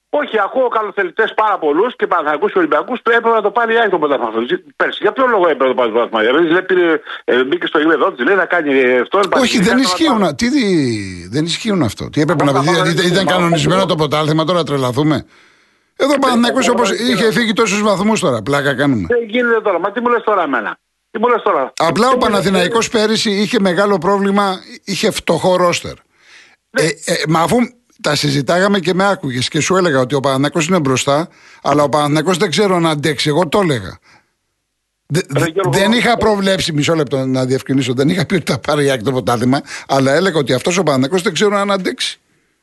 όχι, 0.10 0.40
ακούω 0.40 0.68
καλοθελητές 0.68 1.34
πάρα 1.36 1.58
πολλούς 1.60 1.96
και 1.96 2.08
Παναθανικού 2.08 2.48
και 2.48 2.58
Ολυμπιακούς 2.58 3.00
που 3.04 3.10
έπρεπε 3.10 3.36
να 3.36 3.42
το 3.42 3.52
πάρει 3.52 3.74
η 3.74 3.78
ΑΕΚ 3.78 3.90
το 3.90 3.98
πρωτάθλημα 4.00 4.30
αυτό. 4.30 4.42
Πέρσι. 4.76 4.98
Για 5.02 5.12
ποιο 5.12 5.26
λόγο 5.28 5.44
έπρεπε 5.50 5.64
να 5.64 5.70
το 5.70 5.76
πάρει 5.76 5.92
το 5.92 5.98
πρωτάθλημα; 5.98 6.22
Δηλαδή, 6.34 6.52
λέει, 6.54 6.62
πήρε, 6.62 7.00
ε, 7.24 7.44
μπήκε 7.44 7.66
στο 7.68 7.80
γήπεδο 7.80 8.12
της, 8.12 8.26
λέει 8.26 8.36
να 8.36 8.46
κάνει 8.46 8.72
αυτό. 9.00 9.20
Όχι, 9.42 9.60
δεν 9.62 9.78
ισχύουν. 9.78 10.36
Τι, 10.36 10.48
δι- 10.50 11.30
δεν 11.32 11.44
ισχύουν 11.46 11.82
αυτό. 11.84 12.10
Τι 12.10 12.22
έπρεπε 12.22 12.44
να 12.44 12.52
πει, 12.52 12.58
Αυτά 12.58 12.72
δηλαδή, 12.72 12.90
δεν 12.94 13.06
ήταν 13.06 13.12
ισχύουν. 13.24 13.28
κανονισμένο 13.32 13.86
το 13.86 13.96
ποτάλθημα, 13.96 14.44
τώρα 14.44 14.64
τρελαθούμε. 14.64 15.26
Εδώ 16.02 16.14
ο 16.14 16.18
Παναθηναϊκός 16.20 16.68
όπως 16.70 16.92
είχε 16.92 17.32
φύγει 17.32 17.54
τόσους 17.54 17.82
βαθμούς 17.82 18.20
τώρα, 18.20 18.42
πλάκα 18.42 18.76
κάνουμε. 18.76 19.08
Δεν 19.08 19.24
γίνεται 19.30 19.62
τώρα. 19.62 19.80
Μα 19.80 19.92
τι 19.92 20.02
μου 20.02 20.10
λες 20.10 20.24
τώρα 20.24 20.44
εμένα; 20.44 20.78
Τι 21.12 21.20
μου 21.20 21.28
λες 21.28 21.42
τώρα; 21.42 21.74
Απλά 21.78 22.08
ο 22.08 22.10
Τι 22.10 22.16
μου 22.16 22.22
λες, 22.22 22.30
Παναθηναϊκός 22.30 22.90
πέρυσι 22.90 23.32
είχε 23.32 23.60
μεγάλο 23.60 23.98
πρόβλημα, 23.98 24.60
είχε 24.84 25.12
φτωχό 25.12 25.56
ρόστερ. 25.56 25.94
Ε, 26.70 26.86
ε, 27.06 27.14
μα 27.28 27.40
αφού 27.40 27.58
τα 28.02 28.16
συζητάγαμε 28.16 28.80
και 28.80 28.94
με 28.94 29.08
άκουγες 29.10 29.48
και 29.48 29.60
σου 29.60 29.76
έλεγα 29.76 30.00
ότι 30.00 30.16
ο 30.16 30.20
Παναθηναϊκός 30.20 30.68
είναι 30.68 30.80
μπροστά, 30.80 31.28
αλλά 31.62 31.84
ο 31.84 31.90
Παναθηναϊκός 31.90 32.38
δεν 32.38 32.50
ξέρω 32.50 32.80
να 32.80 32.90
αντέξει, 32.90 33.30
εγώ 33.30 33.48
το 33.48 33.60
έλεγα. 33.62 33.98
Δε- 35.08 35.20
Ρε 35.34 35.40
δε- 35.40 35.50
Γιώργο, 35.50 35.72
δεν 35.72 35.92
είχα 35.92 36.18
προβλέψει, 36.18 36.74
μισό 36.74 36.94
λεπτό 36.96 37.26
να 37.26 37.46
διευκρινίσω, 37.46 37.94
δεν 37.94 38.10
είχα 38.10 38.26
πει 38.26 38.36
ότι 38.36 38.52
θα 38.52 38.60
πάρει 38.60 38.86
η 38.86 38.92
Άκη 38.92 39.04
το 39.04 39.12
ποτάθλημα, 39.12 39.62
αλλά 39.88 40.14
έλεγα 40.14 40.38
ότι 40.40 40.54
αυτός 40.54 40.78
ο 40.78 40.84
Παναθηναϊκός 40.84 41.22
δεν 41.22 41.34
ξέρω 41.34 41.58
αν 41.58 41.72
αντέξει. 41.72 42.21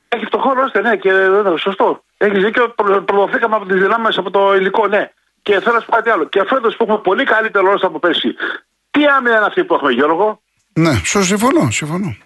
Έχει 0.09 0.25
φτωχό 0.25 0.53
ρόστερ, 0.53 0.83
ναι, 0.83 0.97
και 0.97 1.09
ε, 1.11 1.57
σωστό. 1.59 2.05
Έχεις 2.17 2.43
δίκιο, 2.45 2.69
προ- 2.69 3.01
προδοθήκαμε 3.05 3.57
από 3.57 3.67
τις 3.67 3.81
δυνάμεις 3.81 4.19
από 4.19 4.31
το 4.31 4.55
υλικό, 4.55 4.87
ναι. 4.87 5.11
Και 5.43 5.61
θέλω 5.61 5.75
να 5.75 5.81
σου 5.81 5.87
πω 5.87 5.97
κάτι 5.97 6.11
άλλο. 6.11 6.25
Και 6.25 6.45
φέτος 6.49 6.77
που 6.77 6.83
έχουμε 6.85 6.99
πολύ 6.99 7.25
καλύτερο 7.25 7.71
ρόστερ 7.71 7.89
από 7.89 7.99
πέρσι. 7.99 8.35
Τι 8.91 9.07
άμυνα 9.07 9.37
είναι 9.37 9.45
αυτή 9.47 9.65
που 9.65 9.75
έχουμε, 9.75 9.93
Γιώργο; 9.93 10.41
Ναι, 10.73 10.93
σου 11.05 11.25
συμφωνώ, 11.25 11.71
συμφωνώ. 11.71 12.17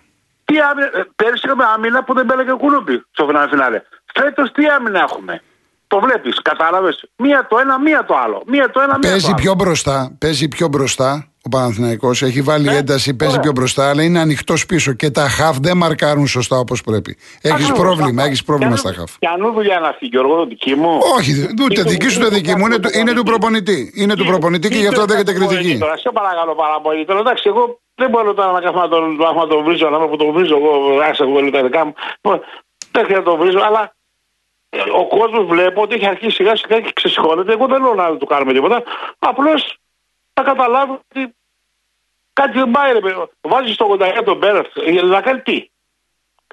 Τι 0.45 0.55
άμυνα, 0.61 0.87
ε, 0.99 1.03
πέρσι 1.17 1.43
είχαμε 1.45 1.65
άμυνα 1.75 2.05
που 2.05 2.15
δεν 2.15 2.25
μπέλεγε 2.25 2.53
ο 2.53 2.57
κουλούπι 2.57 3.05
στο 3.12 3.27
φινάλε 3.27 3.49
φινάλε. 3.49 3.83
Φέτος 4.15 4.53
τι 4.53 4.67
άμυνα 4.67 5.01
έχουμε; 5.01 5.43
Το 5.87 6.01
βλέπεις, 6.01 6.43
κατάλαβες; 6.43 7.05
Μία 7.17 7.47
το 7.51 7.59
ένα, 7.59 7.81
μία 7.81 8.05
το 8.05 8.17
άλλο. 8.17 8.43
Μία 8.47 8.71
το 8.71 8.81
ένα, 8.81 8.89
μία 8.93 9.01
το 9.01 9.09
Παίζει 9.09 9.27
άλλο. 9.27 9.35
πιο 9.35 9.55
μπροστά, 9.55 10.17
παίζει 10.19 10.49
πιο 10.49 10.69
μπροστά 10.69 11.27
ο 11.44 11.49
Παναθηναϊκός, 11.49 12.22
έχει 12.22 12.42
βάλει 12.42 12.64
Ναι, 12.68 12.76
ένταση, 12.76 13.14
παίζει 13.14 13.32
ωραία. 13.34 13.42
πιο 13.42 13.52
μπροστά, 13.52 13.88
αλλά 13.90 14.02
είναι 14.02 14.18
ανοιχτός 14.20 14.66
πίσω 14.66 14.92
και 14.92 15.11
τα 15.11 15.28
χαφ 15.28 15.56
δεν 15.58 15.76
μαρκάρουν 15.76 16.26
σωστά 16.26 16.58
όπως 16.58 16.80
πρέπει. 16.80 17.16
Έχεις 17.40 17.50
Ακριβώς. 17.64 17.78
πρόβλημα, 17.78 18.25
έχεις 18.25 18.44
πρόβλημα 18.44 18.72
Κι 18.72 18.78
στα 18.78 18.88
αν- 18.88 18.94
χαφ. 18.94 19.18
Κι 19.18 19.26
αν 19.26 19.52
δουλειά 19.54 19.76
είναι 19.76 19.87
αυτή, 19.87 20.06
Γιώργο, 20.06 20.46
δική 20.46 20.75
μου. 20.75 20.99
Όχι, 21.18 21.32
ούτε 21.62 21.82
δική 21.82 22.08
σου 22.08 22.18
ούτε 22.20 22.34
δική 22.34 22.54
μου, 22.56 22.66
είναι, 22.66 22.78
του- 22.78 22.90
είναι 22.99 23.12
του 23.12 23.22
προπονητή. 23.22 23.92
Είναι 23.96 24.14
του 24.14 24.25
προπονητή 24.25 24.68
και 24.68 24.76
γι' 24.78 24.87
αυτό 24.87 25.04
δέχεται 25.04 25.32
κριτική. 25.32 25.78
Τώρα, 25.78 25.96
σε 25.96 26.11
παρακαλώ 26.12 26.54
πάρα 26.54 26.80
πολύ. 26.80 27.04
Τώρα, 27.04 27.20
εντάξει, 27.20 27.44
εγώ 27.46 27.80
δεν 27.94 28.11
μπορώ 28.11 28.34
τώρα 28.34 28.52
να 28.52 28.61
κάθομαι 28.61 28.80
να 28.82 28.88
τον, 28.88 29.14
να 29.16 29.46
τον 29.46 29.64
βρίζω, 29.64 29.88
να 29.90 29.99
που 30.08 30.16
τον 30.16 30.32
βρίζω. 30.32 30.56
Εγώ, 30.56 30.70
άσε 31.11 31.22
εγώ 31.22 31.50
τα 31.50 31.62
δικά 31.62 31.84
μου. 31.84 31.94
Λοιπόν, 32.20 32.40
Δεν 32.94 33.04
χρειάζεται 33.04 33.30
να 33.30 33.37
τον 33.37 33.38
βρίζω, 33.46 33.58
αλλά 33.68 33.94
ε, 34.68 34.78
ο 35.00 35.06
κόσμος 35.16 35.44
βλέπω 35.46 35.82
ότι 35.82 35.94
έχει 35.94 36.06
αρχίσει 36.06 36.30
σιγά 36.34 36.56
σιγά 36.56 36.80
και 36.80 36.90
ξεσηκώνεται. 36.94 37.52
Εγώ 37.52 37.66
δεν 37.66 37.82
λέω 37.82 37.94
να 37.94 38.16
του 38.16 38.26
κάνουμε 38.26 38.52
τίποτα. 38.52 38.82
Απλώς 39.18 39.76
να 40.35 40.43
καταλάβω 40.43 40.93
ότι 40.93 41.35
κάτι 42.33 42.59
δεν 42.59 42.71
πάει. 42.71 42.93
Ρε, 42.93 43.01
παιδί. 43.01 43.15
Βάζεις 43.41 43.75
στο 43.75 43.97
89 44.01 44.23
τον 44.25 44.37
Μπέρεφ 44.37 44.67
για 44.87 45.03
να 45.03 45.21
κάνει 45.21 45.41
τι; 45.41 45.71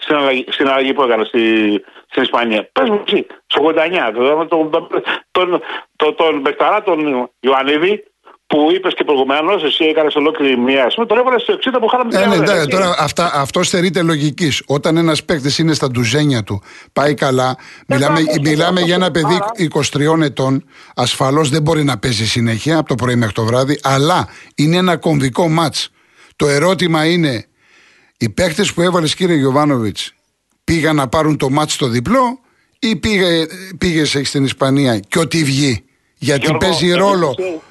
Στην 0.01 0.15
αλλαγή, 0.15 0.45
στην 0.49 0.67
αλλαγή 0.67 0.93
που 0.93 1.03
έκανε 1.03 1.23
στη, 1.23 1.39
στην 2.07 2.23
Ισπανία. 2.23 2.69
Πες 2.71 2.89
μου 2.89 3.03
εσύ, 3.07 3.27
στο 3.47 3.63
89. 3.63 4.11
Τον, 4.13 4.47
τον, 4.47 4.89
τον, 5.31 5.61
τον, 5.95 6.15
τον 6.15 6.39
Μπεκταρά, 6.39 6.83
τον 6.83 7.31
Ιωαννίδη, 7.39 8.08
που 8.49 8.69
είπες 8.75 8.93
και 8.93 9.03
προηγουμένως, 9.03 9.63
εσύ 9.63 9.85
έκανες 9.85 10.15
ολόκληρη 10.15 10.57
μία. 10.57 10.83
Ας 10.85 10.93
πούμε, 10.93 11.05
τον 11.07 11.17
έβαλες 11.17 11.41
στο 11.41 11.53
60 11.53 11.79
που 11.79 11.87
χάλαμε 11.87 12.15
Ε, 12.15 12.19
ναι, 12.19 12.25
ώρα, 12.25 12.33
εντάξει, 12.35 12.53
έτσι. 12.55 12.67
τώρα 12.67 12.95
αυτά, 12.99 13.31
αυτό 13.33 13.63
στερείται 13.63 14.01
λογικής. 14.01 14.61
Όταν 14.65 14.97
ένας 14.97 15.23
παίκτης 15.23 15.57
είναι 15.57 15.73
στα 15.73 15.87
ντουζένια 15.91 16.43
του, 16.43 16.61
πάει 16.93 17.13
καλά. 17.13 17.57
Μιλάμε, 17.87 18.19
εντάξει, 18.19 18.39
μιλάμε 18.39 18.81
για 18.81 18.95
ένα 18.95 19.11
παιδί 19.11 19.33
άρα- 19.33 19.51
23 19.55 20.21
ετών. 20.23 20.65
Ασφαλώς 20.95 21.49
δεν 21.49 21.61
μπορεί 21.61 21.83
να 21.83 21.97
παίζει 21.97 22.27
συνέχεια 22.27 22.77
από 22.77 22.87
το 22.87 22.95
πρωί 22.95 23.15
μέχρι 23.15 23.33
το 23.33 23.45
βράδυ, 23.45 23.79
αλλά 23.83 24.27
είναι 24.55 24.75
ένα 24.77 24.97
κομβικό 24.97 25.47
ματ. 25.47 25.75
Το 26.35 26.47
ερώτημα 26.47 27.05
είναι, 27.05 27.45
οι 28.17 28.29
παίκτες 28.29 28.73
που 28.73 28.81
έβαλες, 28.81 29.15
κύριε 29.15 29.35
Γιωβάνοβιτς, 29.35 30.13
πήγαν 30.63 30.95
να 30.95 31.07
πάρουν 31.07 31.37
το 31.37 31.49
ματ 31.49 31.69
στο 31.69 31.87
διπλό 31.87 32.39
ή 32.79 32.95
πήγε, 32.95 33.45
πήγες 33.77 34.17
στην 34.23 34.43
Ισπανία 34.43 34.99
και 34.99 35.19
ό,τι 35.19 35.43
βγει; 35.43 35.83
Γιατί 36.17 36.41
Γιώργο, 36.41 36.57
παίζει 36.57 36.87
εγώ 36.89 36.97
ρόλο. 37.09 37.33
ξέρω. 37.37 37.61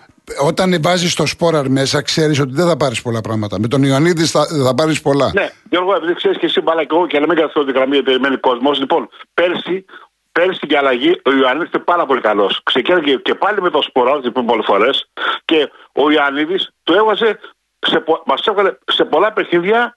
Όταν 0.43 0.83
βάζεις 0.83 1.15
το 1.15 1.27
σπόραρ 1.27 1.69
μέσα, 1.69 2.03
ξέρεις 2.03 2.41
ότι 2.41 2.53
δεν 2.53 2.67
θα 2.67 2.77
πάρεις 2.77 3.03
πολλά 3.03 3.21
πράγματα. 3.21 3.61
Με 3.61 3.69
τον 3.69 3.83
Ιωαννίδη 3.83 4.25
θα, 4.25 4.47
θα 4.65 4.75
πάρεις 4.75 5.01
πολλά. 5.03 5.31
Ναι, 5.35 5.49
Γιώργο, 5.71 5.95
επειδή 5.95 6.15
ξέρεις 6.15 6.39
και 6.39 6.47
εσύ 6.47 6.61
μπάλα 6.61 6.85
και 6.85 6.95
εγώ 6.95 7.07
και 7.07 7.19
να 7.19 7.27
μην 7.27 7.37
καθόλου 7.37 7.67
τη 7.67 7.73
γραμμή 7.73 7.93
γιατί 7.95 8.05
περιμένει 8.11 8.37
κόσμος. 8.37 8.79
Λοιπόν, 8.79 9.09
πέρσι, 9.35 9.85
πέρσι 10.33 10.55
στην 10.55 10.77
αλλαγή 10.77 11.21
ο 11.25 11.33
Ιωαννίδης 11.33 11.69
ήταν 11.69 11.85
πάρα 11.85 12.07
πολύ 12.07 12.21
καλός. 12.21 12.61
Ξεκίνησε 12.63 13.05
και, 13.05 13.17
και 13.17 13.35
πάλι 13.35 13.61
με 13.63 13.71
το 13.71 13.83
σπορά, 13.83 14.21
που 14.21 14.45
πολλέ 14.45 14.63
φορές. 14.63 15.11
Και 15.45 15.71
ο 15.93 16.11
Ιωαννίδης 16.11 16.71
του 16.83 16.93
έβαζε, 16.93 17.39
σε, 17.79 17.99
πο- 18.01 18.23
μας 18.27 18.41
έβαλε 18.47 18.73
σε 18.93 19.05
πολλά 19.05 19.33
παιχνίδια. 19.33 19.97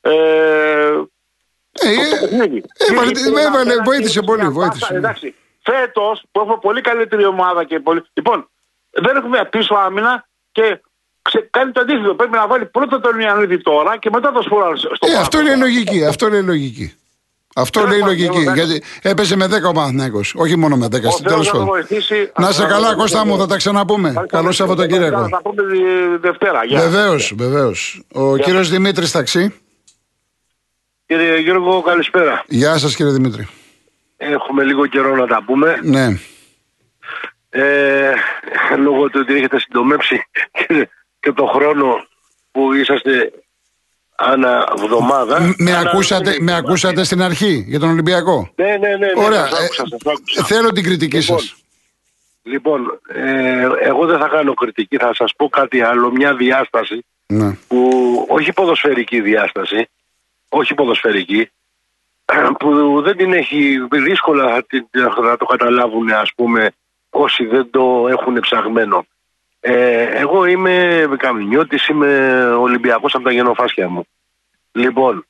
Ε, 0.00 0.10
Ε, 0.10 1.94
το 2.10 2.16
ε, 2.16 2.18
παιχνίδι. 2.20 2.62
έβαλε- 2.90 3.12
Και- 3.14 3.20
και- 3.30 3.40
έβαλε, 3.40 3.74
και- 3.74 3.80
βοήθησε 3.84 4.20
και- 4.20 4.26
πολύ, 4.26 4.42
και- 4.42 4.48
βοήθησε. 4.48 4.94
Εντάξει, 4.94 5.34
φέτος 5.62 6.22
που 6.32 6.40
έχουμε 6.40 6.56
πολύ 6.60 6.80
καλύτερη 6.80 7.24
ομάδα 7.24 7.64
και 7.64 7.80
πολύ. 7.80 8.02
Λοιπόν, 8.12 8.48
δεν 8.92 9.16
έχουμε 9.16 9.48
πίσω 9.50 9.74
άμυνα 9.74 10.26
και 10.52 10.80
ξε... 11.22 11.48
κάνει 11.50 11.72
το 11.72 11.80
αντίθετο. 11.80 12.14
Πρέπει 12.14 12.32
να 12.32 12.46
βάλει 12.46 12.64
πρώτα 12.66 13.00
τον 13.00 13.20
Ιωαννίδη 13.20 13.62
τώρα 13.62 13.96
και 13.98 14.10
μετά 14.12 14.32
τον 14.32 14.42
Σπορά. 14.42 14.76
στο 14.76 14.88
Ε, 15.00 15.14
αυτό 15.16 15.36
πάνω. 15.36 15.48
είναι 15.50 15.56
λογική. 15.64 16.04
Αυτό 16.04 16.26
είναι 16.26 16.40
λογική. 16.40 16.94
Αυτό 17.54 17.78
Τέλος 17.80 17.90
λέει 17.90 18.00
πάντων, 18.00 18.14
λογική. 18.16 18.36
εγώ 18.36 18.44
δεν- 18.54 18.54
Γιατί 18.64 18.82
έπεσε 19.02 19.36
με 19.36 19.46
10 19.46 19.68
ο 19.68 19.72
Παναθηναίκος, 19.72 20.34
Όχι 20.36 20.56
μόνο 20.56 20.76
με 20.76 20.86
10. 20.86 20.88
Ο 20.88 20.90
Τέλος 20.98 21.16
Θεός 21.20 21.46
να 21.46 21.52
τον 21.52 21.52
πάντων. 21.52 21.66
βοηθήσει. 21.66 22.32
Να 22.38 22.52
σε 22.52 22.66
καλά, 22.66 22.94
Κώστα 22.94 23.26
μου, 23.26 23.38
θα 23.38 23.46
τα 23.46 23.56
ξαναπούμε. 23.56 24.08
Ευχαριστώ. 24.08 24.36
Καλό 24.36 24.52
Σαββατοκύριακο. 24.52 25.28
Θα 25.28 25.40
πούμε 25.42 25.62
τη 25.72 25.78
Δευτέρα. 26.20 26.64
Γεια. 26.64 26.80
Βεβαίως, 26.80 27.32
βεβαίως. 27.36 28.02
Ο 28.12 28.36
κύριος 28.36 28.70
Δημήτρης 28.70 29.10
Ταξί. 29.10 29.54
Κύριε 31.06 31.38
Γιώργο, 31.38 31.82
καλησπέρα. 31.82 32.44
Γεια 32.48 32.78
σας, 32.78 32.94
κύριε 32.96 33.12
Δημήτρη. 33.12 33.48
Έχουμε 34.16 34.64
λίγο 34.64 34.86
καιρό 34.86 35.16
να 35.16 35.26
τα 35.26 35.42
πούμε. 35.46 35.78
Ναι. 35.82 36.18
Ε, 37.54 38.12
λόγω 38.78 39.08
του 39.10 39.20
ότι 39.22 39.34
έχετε 39.34 39.60
συντομεύσει 39.60 40.24
και, 40.52 40.88
και 41.20 41.32
το 41.32 41.46
χρόνο 41.46 42.06
που 42.52 42.72
είσαστε 42.72 43.32
ανά 44.16 44.68
εβδομάδα. 44.78 45.40
Μ- 45.40 45.54
Με 45.58 45.72
Ανά- 45.76 45.90
ακούσατε, 45.90 46.36
με 46.40 46.54
ακούσατε 46.56 47.04
στην 47.04 47.22
αρχή 47.22 47.64
για 47.68 47.78
τον 47.78 47.88
Ολυμπιακό; 47.90 48.52
Ναι, 48.54 48.64
ναι, 48.64 48.76
ναι. 48.76 48.96
ναι 48.96 49.12
Ωραία. 49.16 49.46
σας 49.46 49.60
άκουσα, 49.64 49.82
Ε, 49.82 49.86
σας 49.90 50.00
άκουσα. 50.14 50.44
Θέλω 50.44 50.72
την 50.72 50.82
κριτική 50.84 51.16
Λοιπόν, 51.16 51.38
σας. 51.38 51.56
Λοιπόν, 52.42 53.00
ε, 53.14 53.66
εγώ 53.80 54.06
δεν 54.06 54.18
θα 54.18 54.28
κάνω 54.28 54.54
κριτική, 54.54 54.96
θα 54.96 55.14
σας 55.14 55.32
πω 55.36 55.48
κάτι 55.48 55.80
άλλο, 55.82 56.10
μια 56.12 56.34
διάσταση 56.34 57.04
Ναι. 57.26 57.58
που 57.68 57.90
όχι 58.28 58.52
ποδοσφαιρική 58.52 59.20
διάσταση, 59.20 59.88
όχι 60.48 60.74
ποδοσφαιρική, 60.74 61.50
που 62.58 63.00
δεν 63.02 63.16
την 63.16 63.32
έχει 63.32 63.86
δύσκολα 63.90 64.44
να 64.50 64.62
την- 64.62 64.86
να 65.22 65.36
το 65.36 65.44
καταλάβουν 65.44 66.10
ας 66.12 66.32
πούμε 66.36 66.70
όσοι 67.14 67.46
δεν 67.46 67.70
το 67.70 68.06
έχουν 68.10 68.40
ψαγμένο. 68.40 69.06
Ε, 69.60 70.02
εγώ 70.02 70.44
είμαι 70.46 71.06
καμινιώτης, 71.16 71.88
είμαι 71.88 72.42
Ολυμπιακός 72.60 73.14
από 73.14 73.24
τα 73.24 73.32
γενοφάσκια 73.32 73.88
μου. 73.88 74.06
Λοιπόν, 74.72 75.26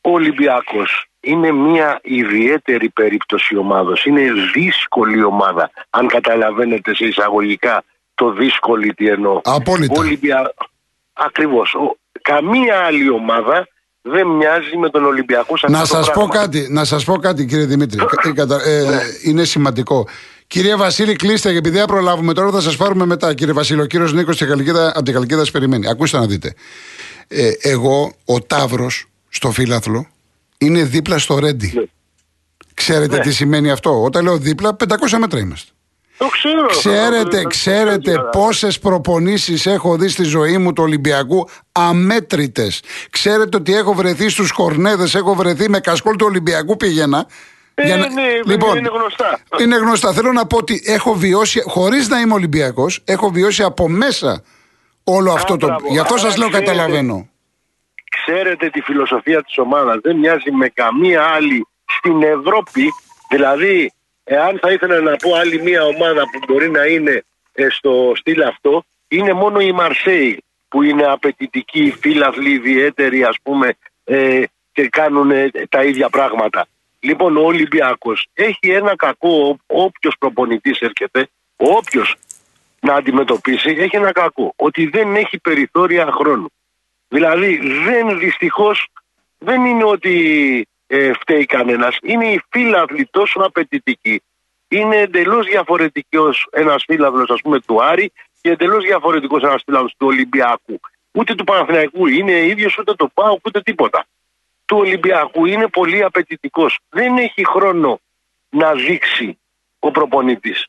ο 0.00 0.10
Ολυμπιακός 0.10 1.06
είναι 1.20 1.52
μια 1.52 1.98
ιδιαίτερη 2.02 2.88
περίπτωση 2.88 3.56
ομάδος. 3.56 4.04
Είναι 4.04 4.32
δύσκολη 4.54 5.22
ομάδα, 5.22 5.70
αν 5.90 6.06
καταλαβαίνετε 6.08 6.94
σε 6.94 7.04
εισαγωγικά 7.04 7.82
το 8.14 8.30
δύσκολη 8.32 8.94
τι 8.94 9.08
εννοώ. 9.08 9.40
Απόλυτα. 9.44 9.94
Ο 9.96 10.00
Ολυμπια... 10.00 10.54
Ακριβώς. 11.12 11.74
Ο... 11.74 11.96
Καμία 12.22 12.78
άλλη 12.78 13.10
ομάδα 13.10 13.66
δεν 14.02 14.26
μοιάζει 14.26 14.76
με 14.76 14.90
τον 14.90 15.04
Ολυμπιακό 15.04 15.56
σε 15.56 15.66
Να 15.70 15.80
αυτό 15.80 15.96
το 15.96 16.02
σας 16.04 16.14
πω 16.14 16.26
πράγμα. 16.28 16.46
κάτι, 16.46 16.66
να 16.70 16.84
σας 16.84 17.04
πω 17.04 17.16
κάτι 17.16 17.46
κύριε 17.46 17.64
Δημήτρη. 17.64 17.98
Ε, 18.24 18.32
κατα- 18.40 18.62
ε, 18.64 18.82
Ναι. 18.90 18.98
Είναι 19.24 19.44
σημαντικό. 19.44 20.06
Κύριε 20.50 20.74
Βασίλη, 20.76 21.16
κλείστε, 21.16 21.48
επειδή 21.50 21.76
δεν 21.76 21.84
προλάβουμε 21.84 22.32
τώρα, 22.32 22.50
θα 22.50 22.60
σας 22.60 22.76
πάρουμε 22.76 23.06
μετά. 23.06 23.34
Κύριε 23.34 23.52
Βασίλη, 23.52 23.80
ο 23.80 23.86
κύριος 23.86 24.12
Νίκος 24.12 24.42
από 24.42 25.02
την 25.02 25.14
Καλκίδα 25.14 25.38
σας 25.38 25.50
περιμένει. 25.50 25.88
Ακούστε 25.88 26.18
να 26.18 26.26
δείτε. 26.26 26.54
Ε, 27.28 27.50
εγώ, 27.60 28.12
ο 28.24 28.40
Ταύρος, 28.40 29.06
στο 29.28 29.50
φύλαθλο, 29.50 30.06
είναι 30.58 30.82
δίπλα 30.82 31.18
στο 31.18 31.38
Ρέντι. 31.38 31.72
Ναι. 31.74 31.82
Ξέρετε 32.74 33.18
τι 33.18 33.32
σημαίνει 33.32 33.70
αυτό; 33.70 34.02
Όταν 34.02 34.24
λέω 34.24 34.38
δίπλα, 34.38 34.76
500 34.76 35.18
μέτρα 35.18 35.40
είμαστε. 35.40 35.70
Το 36.16 36.26
ξέρω. 36.26 36.66
Ξέρετε, 36.66 37.40
Το- 37.42 37.48
ξέρετε 37.48 38.12
το- 38.12 38.22
πόσες 38.32 38.78
προπονήσεις 38.78 39.66
έχω 39.66 39.96
δει 39.96 40.08
στη 40.08 40.22
ζωή 40.22 40.58
μου 40.58 40.72
του 40.72 40.82
Ολυμπιακού 40.82 41.48
αμέτρητες. 41.72 42.80
Ξέρετε 43.10 43.56
ότι 43.56 43.74
έχω 43.74 43.92
βρεθεί 43.94 44.28
στους 44.28 44.52
κορνέδες, 44.52 45.14
έχω 45.14 45.34
βρεθεί 45.34 45.68
με 45.68 45.80
κασκόλ 45.80 46.16
του 46.16 46.26
Ολυμπιακού 46.28 46.76
πήγαινα. 46.76 47.26
Ε, 47.82 47.96
ναι, 47.96 48.06
ναι, 48.08 48.22
είναι 48.78 48.88
γνωστά. 48.92 49.40
Είναι 49.60 49.76
γνωστά. 49.76 50.12
Θέλω 50.12 50.32
να 50.32 50.46
πω 50.46 50.56
ότι 50.56 50.82
έχω 50.86 51.14
βιώσει, 51.14 51.62
χωρίς 51.66 52.08
να 52.08 52.20
είμαι 52.20 52.34
Ολυμπιακός, 52.34 53.02
έχω 53.04 53.30
βιώσει 53.30 53.62
από 53.62 53.88
μέσα 53.88 54.42
όλο 55.04 55.32
αυτό 55.32 55.56
το... 55.56 55.66
μπράβο. 55.66 55.86
Γι' 55.90 55.98
αυτό 55.98 56.14
Άρα 56.14 56.22
σας 56.22 56.36
λέω 56.36 56.48
ξέρετε- 56.48 56.70
καταλαβαίνω. 56.72 57.28
ξέρετε 58.24 58.68
τη 58.70 58.80
φιλοσοφία 58.80 59.42
της 59.42 59.58
ομάδας 59.58 59.98
δεν 60.02 60.16
μοιάζει 60.16 60.50
με 60.50 60.68
καμία 60.68 61.22
άλλη 61.22 61.66
στην 61.98 62.22
Ευρώπη 62.22 62.84
δηλαδή 63.30 63.92
εάν 64.24 64.58
θα 64.62 64.72
ήθελα 64.72 65.00
να 65.00 65.16
πω 65.16 65.34
άλλη 65.34 65.62
μια 65.62 65.84
ομάδα 65.84 66.22
που 66.22 66.38
μπορεί 66.46 66.70
να 66.70 66.84
είναι 66.84 67.24
ε, 67.52 67.66
στο 67.70 68.12
στυλ 68.16 68.42
αυτό 68.42 68.84
είναι 69.08 69.32
μόνο 69.32 69.60
η 69.60 69.72
Μαρσέη 69.72 70.44
που 70.68 70.82
είναι 70.82 71.04
απαιτητική, 71.06 71.94
φύλαθλοι, 72.00 72.50
ιδιαίτεροι 72.50 73.24
ας 73.24 73.36
πούμε 73.42 73.76
ε, 74.04 74.42
και 74.72 74.88
κάνουν 74.88 75.30
ε, 75.30 75.50
τα 75.68 75.82
ίδια 75.84 76.08
πράγματα. 76.08 76.66
Λοιπόν 77.00 77.36
ο 77.36 77.40
Ολυμπιακός 77.40 78.26
έχει 78.34 78.70
ένα 78.70 78.96
κακό 78.96 79.58
όποιος 79.66 80.14
προπονητής 80.18 80.80
έρχεται, 80.80 81.28
όποιος 81.56 82.16
να 82.80 82.94
αντιμετωπίσει 82.94 83.70
έχει 83.78 83.96
ένα 83.96 84.12
κακό 84.12 84.52
ότι 84.56 84.86
δεν 84.86 85.16
έχει 85.16 85.38
περιθώρια 85.38 86.12
χρόνου. 86.12 86.50
Δηλαδή 87.08 87.56
δεν 87.84 88.18
δυστυχώς 88.18 88.88
δεν 89.38 89.64
είναι 89.64 89.84
ότι 89.84 90.66
ε, 90.86 91.12
φταίει 91.12 91.46
κανένας. 91.46 91.96
Είναι 92.02 92.26
οι 92.26 92.40
φύλαυλοι 92.50 93.08
τόσο 93.10 93.40
απαιτητικοί. 93.40 94.22
Είναι 94.68 94.96
εντελώς 94.96 95.46
διαφορετικός 95.46 96.46
ένας 96.50 96.84
φύλαυλος 96.86 97.30
ας 97.30 97.40
πούμε 97.40 97.60
του 97.60 97.82
Άρη 97.82 98.12
και 98.40 98.50
εντελώς 98.50 98.84
διαφορετικός 98.84 99.42
ένας 99.42 99.62
φύλαυλος 99.64 99.94
του 99.98 100.06
Ολυμπιακού. 100.06 100.80
Ούτε 101.12 101.34
του 101.34 101.44
Παναθηναϊκού 101.44 102.06
είναι 102.06 102.46
ίδιος 102.46 102.78
ούτε 102.78 102.94
το 102.94 103.10
ΠΑΟ 103.14 103.38
ούτε 103.44 103.60
τίποτα. 103.60 104.06
Του 104.70 104.76
Ολυμπιακού 104.76 105.46
είναι 105.46 105.68
πολύ 105.68 106.02
απαιτητικός. 106.02 106.78
Δεν 106.88 107.16
έχει 107.16 107.46
χρόνο 107.46 108.00
να 108.48 108.72
δείξει 108.72 109.38
ο 109.78 109.90
προπονητής 109.90 110.66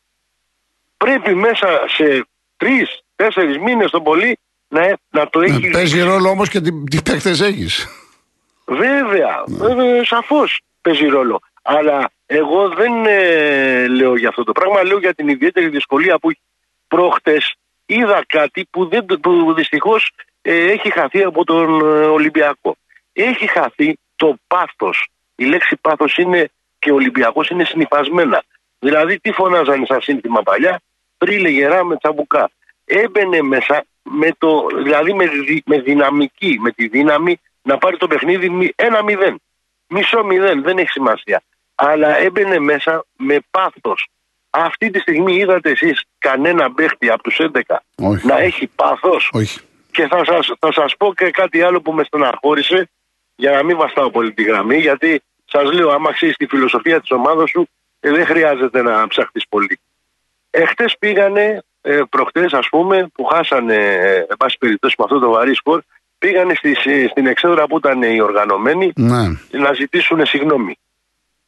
πρέπει 1.04 1.36
μέσα 1.36 1.68
σε 1.88 2.28
τρει-τέσσερι 2.58 3.62
μήνες 3.62 3.92
το 3.92 4.02
πολύ 4.02 4.38
να, 4.68 4.98
να 5.10 5.30
το 5.30 5.40
έχεις. 5.40 5.68
Ε, 5.68 5.70
Παίζει 5.70 6.02
ρόλο 6.02 6.30
όμως 6.30 6.50
και 6.50 6.62
τι, 6.62 6.84
τι 6.84 7.02
παίκτες 7.02 7.42
έχεις. 7.42 7.88
Βέβαια, 8.66 9.44
βέβαια 9.48 10.04
σαφώς 10.06 10.62
παίζει 10.82 11.06
ρόλο. 11.06 11.42
Αλλά 11.62 12.12
εγώ 12.26 12.70
δεν 12.70 13.06
ε, 13.06 13.88
λέω 13.88 14.16
για 14.16 14.30
αυτό 14.30 14.44
το 14.44 14.52
πράγμα, 14.52 14.84
λέω 14.84 15.00
για 15.00 15.14
την 15.14 15.28
ιδιαίτερη 15.28 15.70
δυσκολία 15.70 16.20
που 16.20 16.30
έχει. 16.30 16.42
Προχτές 16.88 17.56
είδα 17.86 18.24
κάτι 18.28 18.68
που, 18.72 18.88
δεν, 18.88 19.06
που 19.22 19.54
δυστυχώς 19.54 20.12
ε, 20.42 20.72
έχει 20.72 20.92
χαθεί 20.92 21.24
από 21.24 21.44
τον 21.44 21.82
ε, 21.82 22.06
Ολυμπιακό. 22.06 22.76
Έχει 23.13 23.47
χαθεί 23.47 23.97
το 24.15 24.36
πάθος. 24.47 25.08
Η 25.36 25.45
λέξη 25.45 25.76
πάθος 25.82 26.17
είναι 26.17 26.50
και 26.80 26.91
ο 26.91 26.95
Ολυμπιακός 26.95 27.50
είναι 27.50 27.63
συνυφασμένα. 27.63 28.43
Δηλαδή 28.80 29.19
τι 29.19 29.32
φωνάζανε 29.32 29.86
σαν 29.86 30.02
σύνθημα 30.02 30.41
παλιά, 30.41 30.82
τρίλε 31.17 31.50
γερά 31.50 31.84
με 31.86 31.95
τσαμπουκά. 31.97 32.50
Έμπαινε 32.86 33.41
μέσα 33.41 33.86
με 34.04 34.30
το, 34.38 34.67
δηλαδή 34.84 35.13
με, 35.13 35.26
δι- 35.28 35.63
με 35.65 35.80
δυναμική, 35.80 36.58
με 36.62 36.71
τη 36.71 36.88
δύναμη 36.88 37.39
να 37.62 37.78
πάρει 37.78 37.97
το 37.97 38.08
παιχνίδι 38.08 38.50
μη- 38.50 38.74
ένα 38.76 39.04
μηδέν. 39.04 39.41
Μισό 39.88 40.24
μηδέν, 40.24 40.62
δεν 40.62 40.78
έχει 40.78 40.89
σημασία. 40.89 41.41
Αλλά 41.76 42.17
έμπαινε 42.17 42.60
μέσα 42.60 43.06
με 43.17 43.38
πάθος. 43.52 44.08
Αυτή 44.50 44.89
τη 44.89 45.00
στιγμή 45.00 45.36
είδατε 45.36 45.69
εσείς 45.69 46.04
κανένα 46.17 46.71
παίχτη 46.74 47.10
από 47.10 47.24
τους 47.24 47.39
11 47.39 47.82
Όχι. 47.97 48.28
να 48.28 48.38
έχει 48.38 48.67
πάθος; 48.76 49.30
Όχι. 49.34 49.60
Και 49.91 50.08
θα 50.08 50.26
σας, 50.26 50.52
θα 50.60 50.71
σας 50.71 50.95
πω 50.97 51.13
και 51.13 51.30
κάτι 51.32 51.62
άλλο 51.62 51.82
που 51.82 51.91
με 51.93 52.04
στεναχώρησε 52.04 52.89
για 53.41 53.51
να 53.51 53.63
μην 53.63 53.77
βαστάω 53.77 54.10
πολύ 54.12 54.32
τη 54.34 54.43
γραμμή 54.43 54.77
γιατί 54.77 55.21
σας 55.45 55.71
λέω 55.71 55.89
άμα 55.89 56.13
ξέρεις 56.13 56.36
τη 56.36 56.45
φιλοσοφία 56.45 56.99
της 57.01 57.12
ομάδας 57.12 57.49
σου 57.49 57.67
ε, 57.99 58.12
δεν 58.12 58.25
χρειάζεται 58.25 58.82
να 58.82 59.08
ψαχτείς 59.08 59.43
πολύ. 59.49 59.80
Εχθές 60.49 60.95
πήγανε, 60.99 61.63
ε, 61.82 61.99
προχτές 62.10 62.54
ας 62.54 62.67
πούμε 62.69 63.08
που 63.13 63.23
χάσανε 63.25 63.75
ε, 63.75 64.15
εν 64.15 64.38
πάση 64.38 64.58
περιπτώσει 64.58 64.95
με 64.97 65.04
αυτό 65.04 65.19
το 65.19 65.30
βαρύ 65.30 65.56
σκορ 65.56 65.82
πήγανε 66.17 66.54
στη, 66.56 66.75
στη- 66.75 67.08
στην 67.08 67.25
εξέδρα 67.27 67.67
που 67.67 67.77
ήταν 67.77 68.01
οι 68.01 68.21
οργανωμένοι 68.21 68.91
Ναι. 68.95 69.27
να 69.51 69.73
ζητήσουν 69.73 70.25
συγγνώμη. 70.25 70.77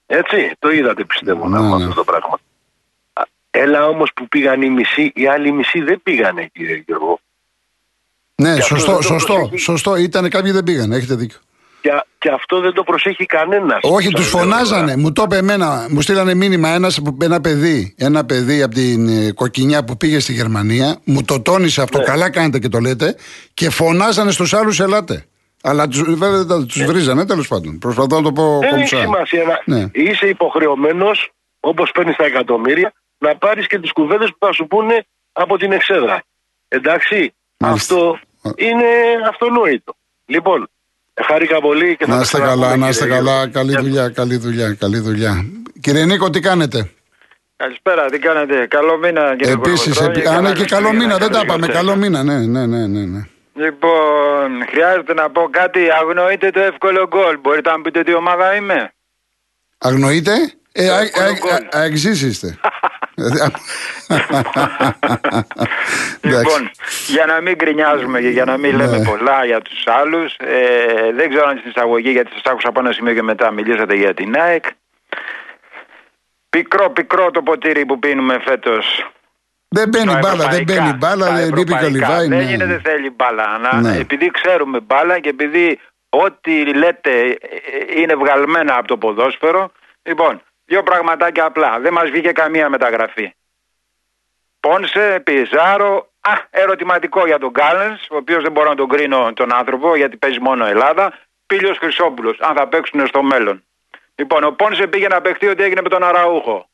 Έτσι, 0.05 0.51
το 0.59 0.71
είδατε 0.71 1.03
πιστεύω 1.03 1.47
να 1.47 1.59
Ναι, 1.59 1.65
πούμε 1.65 1.77
ναι. 1.77 1.83
αυτό 1.83 1.95
το 1.95 2.03
πράγμα. 2.03 2.39
Α, 3.13 3.21
Έλα 3.51 3.87
όμως 3.87 4.11
που 4.15 4.27
πήγαν 4.27 4.61
οι 4.61 4.69
μισοί, 4.69 5.11
οι 5.15 5.27
άλλοι 5.27 5.51
μισοί 5.51 5.81
δεν 5.81 5.99
πήγανε 6.03 6.49
κύριε 6.53 6.83
Γιώργο. 6.85 7.19
Ναι, 8.35 8.53
Και 8.53 8.59
αυτό 8.61 8.75
σωστό, 8.75 8.91
δεν 8.91 9.01
το 9.01 9.07
σωστό, 9.07 9.33
προσέχει. 9.33 9.57
σωστό. 9.57 9.95
Ήταν 9.95 10.29
κάποιοι 10.29 10.51
δεν 10.51 10.63
πήγαν, 10.63 10.91
έχετε 10.91 11.15
δίκιο. 11.15 11.37
Και, 11.83 11.89
και 12.17 12.29
αυτό 12.29 12.59
δεν 12.59 12.73
το 12.73 12.83
προσέχει 12.83 13.25
κανένας. 13.25 13.79
Όχι, 13.81 14.03
Σας 14.03 14.13
του 14.13 14.19
λέω 14.19 14.29
φωνάζανε. 14.29 14.81
τώρα. 14.91 14.99
Μου 14.99 15.11
το 15.11 15.23
είπε 15.25 15.37
εμένα. 15.37 15.87
Μου 15.89 16.01
στείλανε 16.01 16.33
μήνυμα 16.33 16.69
ένας, 16.69 17.01
ένα 17.21 17.41
παιδί, 17.41 17.95
ένα 17.97 18.25
παιδί 18.25 18.61
από 18.61 18.73
την 18.75 19.07
ε, 19.07 19.31
κοκκινιά 19.31 19.83
που 19.83 19.97
πήγε 19.97 20.19
στη 20.19 20.33
Γερμανία. 20.33 20.97
Μου 21.03 21.23
το 21.23 21.41
τόνισε 21.41 21.81
αυτό. 21.81 21.97
Ναι. 21.97 22.03
Καλά 22.03 22.29
κάνετε 22.29 22.59
και 22.59 22.67
το 22.67 22.79
λέτε. 22.79 23.15
Και 23.53 23.69
φωνάζανε 23.69 24.31
στους 24.31 24.53
άλλους, 24.53 24.79
ελάτε. 24.79 25.25
Αλλά 25.63 25.87
τους, 25.87 26.01
βέβαια 26.15 26.43
δεν 26.43 26.67
τους 26.67 26.85
βρίζανε, 26.85 27.25
τέλος 27.25 27.47
πάντων. 27.47 27.77
Προσπαθώ 27.79 28.15
να 28.15 28.21
το 28.23 28.31
πω 28.31 28.59
Δεν 28.59 28.79
έχει 28.79 28.95
κομψά. 28.95 28.99
σημασία. 29.01 29.61
Να... 29.65 29.77
Ναι. 29.77 29.89
Είσαι 29.93 30.27
υποχρεωμένος, 30.27 31.31
όπως 31.59 31.91
παίρνεις 31.91 32.15
τα 32.15 32.25
εκατομμύρια, 32.25 32.93
να 33.17 33.35
πάρεις 33.35 33.67
και 33.67 33.79
τις 33.79 33.91
κουβέντες 33.91 34.29
που 34.29 34.45
θα 34.45 34.53
σου 34.53 34.67
πούνε 34.67 35.05
από 35.31 35.57
την 35.57 35.71
εξέδρα. 35.71 36.23
Εντάξει, 36.67 37.33
Μάλιστα. 37.57 37.95
αυτό 37.95 38.19
είναι 38.55 38.85
αυτονόητο. 39.29 39.95
Λοιπόν, 40.25 40.69
χαρήκα 41.27 41.61
πολύ 41.61 41.95
και 41.97 42.05
θα 42.05 42.11
Να 42.11 42.15
τα 42.17 42.21
είστε 42.23 42.37
ξαναπούμε, 42.37 42.65
καλά, 42.65 42.75
να 42.75 42.75
κύριε 42.75 42.89
είστε 42.89 43.05
Γιώργο. 43.05 43.25
καλά. 43.25 43.47
Καλή 43.47 43.71
Γεια 43.71 43.81
δουλειά, 43.81 44.09
καλή 44.09 44.37
δουλειά, 44.37 44.73
καλή 44.73 44.99
δουλειά. 44.99 45.45
Κύριε 45.81 46.05
Νίκο, 46.05 46.29
τι 46.29 46.39
κάνετε; 46.39 46.89
Καλησπέρα, 47.55 48.05
τι 48.05 48.19
κάνετε; 48.19 48.67
Καλό 48.67 48.97
μήνα, 48.97 49.35
κύριε 49.35 49.53
Επίσης, 49.53 49.97
Κολοκοτρώνη. 49.97 50.27
αν 50.27 50.35
Καλά 50.35 50.53
και 50.53 50.65
καλό 50.65 50.87
Χριστούγεννα, 50.87 50.99
μήνα, 51.03 51.17
δεν 51.17 51.27
τα 51.31 51.33
καλώς 51.37 51.43
είπαμε. 51.43 51.65
ήρθατε. 51.65 51.85
Καλό 51.85 51.95
μήνα, 51.95 52.23
ναι, 52.23 52.37
ναι, 52.39 52.65
ναι, 52.65 52.87
ναι. 52.87 53.05
ναι. 53.05 53.27
Λοιπόν, 53.55 54.65
χρειάζεται 54.69 55.13
να 55.13 55.29
πω 55.29 55.47
κάτι. 55.51 55.79
Αγνοείτε 56.01 56.49
το 56.51 56.59
εύκολο 56.59 57.07
γκολ. 57.07 57.37
Μπορείτε 57.41 57.69
να 57.69 57.75
μου 57.77 57.83
πείτε 57.83 58.03
τι 58.03 58.13
ομάδα 58.13 58.55
είμαι. 58.55 58.93
Αγνοείτε; 59.77 60.31
Ε, 60.71 60.89
α- 60.89 60.99
εύκολο 61.01 61.25
α- 61.27 61.33
γκολ. 61.39 61.51
α- 61.51 61.67
αεξής 61.71 62.21
είστε. 62.21 62.57
Λοιπόν, 66.21 66.71
για 67.07 67.25
να 67.25 67.41
μην 67.41 67.55
γκρινιάζουμε 67.55 68.21
και 68.21 68.29
για 68.29 68.45
να 68.45 68.57
μην 68.57 68.75
λέμε 68.75 68.97
Ναι. 68.97 69.05
πολλά 69.05 69.45
για 69.45 69.61
τους 69.61 69.87
άλλους, 69.87 70.35
ε, 70.37 71.11
δεν 71.13 71.29
ξέρω 71.29 71.47
αν 71.47 71.57
στην 71.57 71.69
εισαγωγή, 71.69 72.11
γιατί 72.11 72.31
σας 72.31 72.41
άκουσα 72.43 72.67
από 72.67 72.79
ένα 72.79 72.91
σημείο 72.91 73.13
και 73.13 73.21
μετά 73.21 73.51
μιλήσατε 73.51 73.95
για 73.95 74.13
την 74.13 74.35
ΑΕΚ. 74.39 74.65
Πικρό, 76.49 76.89
πικρό 76.89 77.31
το 77.31 77.41
ποτήρι 77.41 77.85
που 77.85 77.99
πίνουμε 77.99 78.39
φέτος. 78.45 79.11
Δεν 79.67 79.89
μπαίνει 79.89 80.09
Στα 80.09 80.19
μπάλα, 80.19 80.47
δεν 80.47 80.61
ευρωπαϊκά, 80.61 80.81
μπαίνει 80.83 80.97
μπάλα, 80.97 81.25
στα 81.25 81.35
δεν 81.35 81.47
είπε 81.47 81.59
ευρωπαϊκά. 81.59 81.85
Καλυβάη. 81.85 82.27
Δεν 82.27 82.37
ναι. 82.37 82.43
γίνεται, 82.43 82.81
θέλει 82.83 83.09
μπάλα. 83.09 83.57
Να, 83.57 83.81
Ναι. 83.81 83.97
Επειδή 83.97 84.31
ξέρουμε 84.31 84.79
μπάλα 84.79 85.19
και 85.19 85.29
επειδή 85.29 85.79
ό,τι 86.09 86.73
λέτε 86.73 87.11
ε, 87.11 87.31
ε, 87.31 87.99
είναι 88.01 88.15
βγαλμένα 88.15 88.75
από 88.77 88.87
το 88.87 88.97
ποδόσφαιρο. 88.97 89.71
Λοιπόν, 90.03 90.41
δύο 90.73 90.83
πραγματάκια 90.83 91.45
απλά. 91.45 91.79
Δεν 91.79 91.93
μας 91.93 92.09
βγήκε 92.09 92.31
καμία 92.31 92.69
μεταγραφή. 92.69 93.33
Πόνσε, 94.59 95.21
Πιζάρο, 95.23 96.09
α, 96.21 96.33
ερωτηματικό 96.49 97.25
για 97.25 97.39
τον 97.39 97.49
Γκάλενς, 97.49 98.07
ο 98.09 98.15
οποίος 98.15 98.43
δεν 98.43 98.51
μπορώ 98.51 98.69
να 98.69 98.75
τον 98.75 98.87
κρίνω 98.89 99.33
τον 99.33 99.53
άνθρωπο 99.53 99.95
γιατί 99.95 100.17
παίζει 100.17 100.39
μόνο 100.39 100.65
Ελλάδα. 100.65 101.13
Πίλιος 101.45 101.77
Χρυσόπουλος, 101.77 102.37
αν 102.39 102.55
θα 102.55 102.67
παίξουν 102.67 103.07
στο 103.07 103.23
μέλλον. 103.23 103.63
Λοιπόν, 104.15 104.43
ο 104.43 104.51
Πόνσε 104.51 104.87
πήγε 104.87 105.07
να 105.07 105.21
παιχτεί 105.21 105.47
ότι 105.47 105.63
έγινε 105.63 105.81
με 105.81 105.89
τον 105.89 106.03
Αραούχο. 106.03 106.67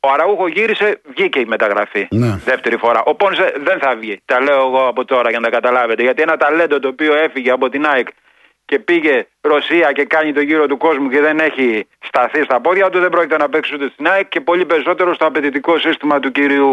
Ο 0.00 0.08
Αραούχο 0.08 0.48
γύρισε, 0.48 1.00
βγήκε 1.04 1.38
η 1.40 1.44
μεταγραφή. 1.44 2.08
Ναι. 2.10 2.36
Δεύτερη 2.44 2.76
φορά. 2.76 3.02
Ο 3.02 3.14
Πόνσε 3.14 3.52
δεν 3.56 3.78
θα 3.78 3.96
βγει. 3.96 4.20
Τα 4.24 4.40
λέω 4.40 4.66
εγώ 4.66 4.86
από 4.86 5.04
τώρα 5.04 5.30
για 5.30 5.38
να 5.38 5.50
τα 5.50 5.54
καταλάβετε. 5.56 6.02
Γιατί 6.02 6.22
ένα 6.22 6.36
ταλέντο 6.36 6.78
το 6.78 6.88
οποίο 6.88 7.14
έφυγε 7.14 7.50
από 7.50 7.68
την 7.68 7.86
ΑΕΚ 7.86 8.08
και 8.72 8.78
πήγε 8.78 9.26
Ρωσία 9.40 9.92
και 9.92 10.04
κάνει 10.04 10.32
το 10.32 10.40
γύρο 10.40 10.66
του 10.66 10.76
κόσμου 10.76 11.08
και 11.08 11.20
δεν 11.20 11.38
έχει 11.38 11.86
σταθεί 11.98 12.42
στα 12.42 12.60
πόδια 12.60 12.90
του, 12.90 13.00
δεν 13.00 13.10
πρόκειται 13.10 13.36
να 13.36 13.48
παίξει 13.48 13.74
ούτε 13.74 13.88
στην 13.92 14.08
ΑΕΚ 14.08 14.28
και 14.28 14.40
πολύ 14.40 14.66
περισσότερο 14.66 15.14
στο 15.14 15.26
απαιτητικό 15.26 15.78
σύστημα 15.78 16.20
του 16.20 16.30
κυρίου 16.32 16.70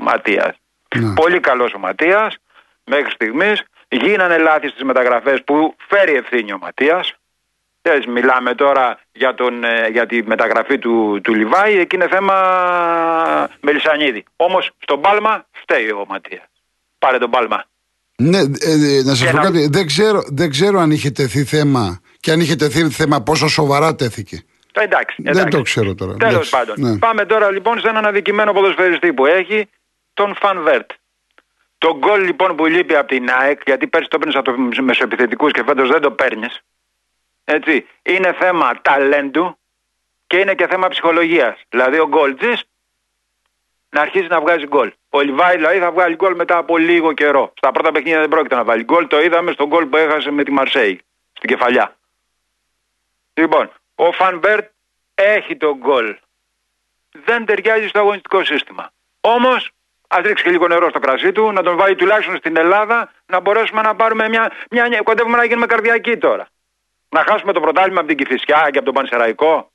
Ματίας. 0.00 0.56
Ναι. 0.96 1.14
Πολύ 1.14 1.40
καλός 1.40 1.74
ο 1.74 1.78
Ματίας 1.78 2.36
μέχρι 2.84 3.10
στιγμής. 3.10 3.62
Γίνανε 3.88 4.38
λάθη 4.38 4.68
στις 4.68 4.82
μεταγραφές 4.82 5.44
που 5.44 5.74
φέρει 5.88 6.14
ευθύνη 6.14 6.52
ο 6.52 6.58
Ματίας. 6.58 7.14
Μιλάμε 8.08 8.54
τώρα 8.54 8.98
για, 9.12 9.34
τον, 9.34 9.64
ε, 9.64 9.88
για 9.88 10.06
τη 10.06 10.22
μεταγραφή 10.22 10.78
του, 10.78 11.20
του 11.22 11.34
Λιβάη, 11.34 11.78
εκεί 11.78 11.96
είναι 11.96 12.08
θέμα 12.08 12.36
Μελισανίδη. 13.60 14.24
Όμως 14.36 14.70
στον 14.78 15.00
Πάλμα 15.00 15.46
φταίει 15.50 15.90
ο 15.90 16.04
Ματίας. 16.08 16.48
Πάρε 16.98 17.18
τον 17.18 17.30
Πάλμα. 17.30 17.64
Ναι, 18.22 18.38
ε, 18.38 18.42
ε, 18.72 19.02
να 19.02 19.14
σας 19.14 19.24
Και 19.24 19.30
πω 19.30 19.36
να- 19.36 19.42
κάτι. 19.42 19.68
Δεν 19.68 19.86
ξέρω, 19.86 20.22
δεν 20.26 20.50
ξέρω 20.50 20.78
αν 20.80 20.90
είχε 20.90 21.10
τεθεί 21.10 21.44
θέμα 21.44 22.00
και 22.20 22.30
αν 22.32 22.40
είχε 22.40 22.56
τεθεί 22.56 22.90
θέμα 22.90 23.22
πόσο 23.22 23.48
σοβαρά 23.48 23.94
τέθηκε. 23.94 24.42
Το 24.72 24.80
εντάξει, 24.80 25.22
Δεν 25.22 25.32
εντάξει. 25.32 25.56
το 25.56 25.62
ξέρω 25.62 25.94
τώρα. 25.94 26.14
Τέλος 26.16 26.32
Εντάξει, 26.34 26.50
πάντων. 26.50 26.74
ναι. 26.78 26.98
Πάμε 26.98 27.24
τώρα 27.26 27.50
λοιπόν 27.50 27.80
σε 27.80 27.88
έναν 27.88 28.04
αδικημένο 28.06 28.52
ποδοσφαιριστή 28.52 29.12
που 29.12 29.26
έχει, 29.26 29.68
τον 30.14 30.36
Φαν 30.40 30.62
Βέρτ. 30.62 30.90
Το 31.78 31.96
γκολ 31.98 32.24
λοιπόν 32.24 32.56
που 32.56 32.66
λείπει 32.66 32.94
από 32.96 33.08
την 33.08 33.26
ΑΕΚ, 33.40 33.60
γιατί 33.66 33.86
πέρσι 33.86 34.08
το 34.08 34.18
παίρνεις 34.18 34.36
από 34.36 34.52
του 34.52 34.84
μεσοεπιθετικούς 34.84 35.52
και 35.52 35.62
φέτος 35.66 35.88
δεν 35.88 36.00
το 36.00 36.10
παίρνεις. 36.10 36.60
Έτσι. 37.44 37.86
Είναι 38.02 38.34
θέμα 38.40 38.80
ταλέντου 38.82 39.58
και 40.26 40.36
είναι 40.36 40.54
και 40.54 40.66
θέμα 40.70 40.88
ψυχολογίας. 40.88 41.60
Δηλαδή 41.68 41.98
ο 41.98 42.08
γκολτζή 42.08 42.52
να 43.90 44.00
αρχίσει 44.00 44.26
να 44.26 44.40
βγάζει 44.40 44.66
γκολ. 44.66 44.92
Ο 45.10 45.20
Λιβάι 45.20 45.56
δηλαδή 45.56 45.78
θα 45.78 45.90
βγάλει 45.90 46.14
γκολ 46.14 46.34
μετά 46.34 46.56
από 46.56 46.76
λίγο 46.76 47.12
καιρό. 47.12 47.52
Στα 47.56 47.72
πρώτα 47.72 47.92
παιχνίδια 47.92 48.20
δεν 48.20 48.28
πρόκειται 48.28 48.54
να 48.54 48.64
βάλει 48.64 48.84
γκολ. 48.84 49.06
Το 49.06 49.20
είδαμε 49.20 49.52
στον 49.52 49.66
γκολ 49.66 49.86
που 49.86 49.96
έχασε 49.96 50.30
με 50.30 50.44
τη 50.44 50.50
Μαρσέη. 50.50 51.00
Στην 51.32 51.48
κεφαλιά. 51.48 51.96
Λοιπόν, 53.34 53.70
ο 53.94 54.12
Φαν 54.12 54.38
Βέερτ 54.38 54.70
έχει 55.14 55.56
τον 55.56 55.76
γκολ. 55.76 56.16
Δεν 57.24 57.44
ταιριάζει 57.44 57.88
στο 57.88 57.98
αγωνιστικό 57.98 58.44
σύστημα. 58.44 58.90
Όμως, 59.20 59.70
ας 60.08 60.26
ρίξει 60.26 60.44
και 60.44 60.50
λίγο 60.50 60.68
νερό 60.68 60.88
στο 60.88 60.98
κρασί 60.98 61.32
του, 61.32 61.52
να 61.52 61.62
τον 61.62 61.76
βάλει 61.76 61.94
τουλάχιστον 61.94 62.36
στην 62.36 62.56
Ελλάδα, 62.56 63.12
να 63.26 63.40
μπορέσουμε 63.40 63.80
να 63.82 63.94
πάρουμε 63.94 64.28
μια. 64.28 64.52
μια 64.70 65.00
κοντεύουμε 65.02 65.36
να 65.36 65.44
γίνουμε 65.44 65.66
καρδιακοί 65.66 66.16
τώρα. 66.16 66.48
Να 67.08 67.24
χάσουμε 67.28 67.52
το 67.52 67.60
πρωτάθλημα 67.60 68.00
από 68.00 68.08
την 68.08 68.16
Κηφισιά 68.16 68.68
και 68.70 68.78
από 68.78 68.84
τον 68.84 68.94
Πανσεραϊκό. 68.94 69.70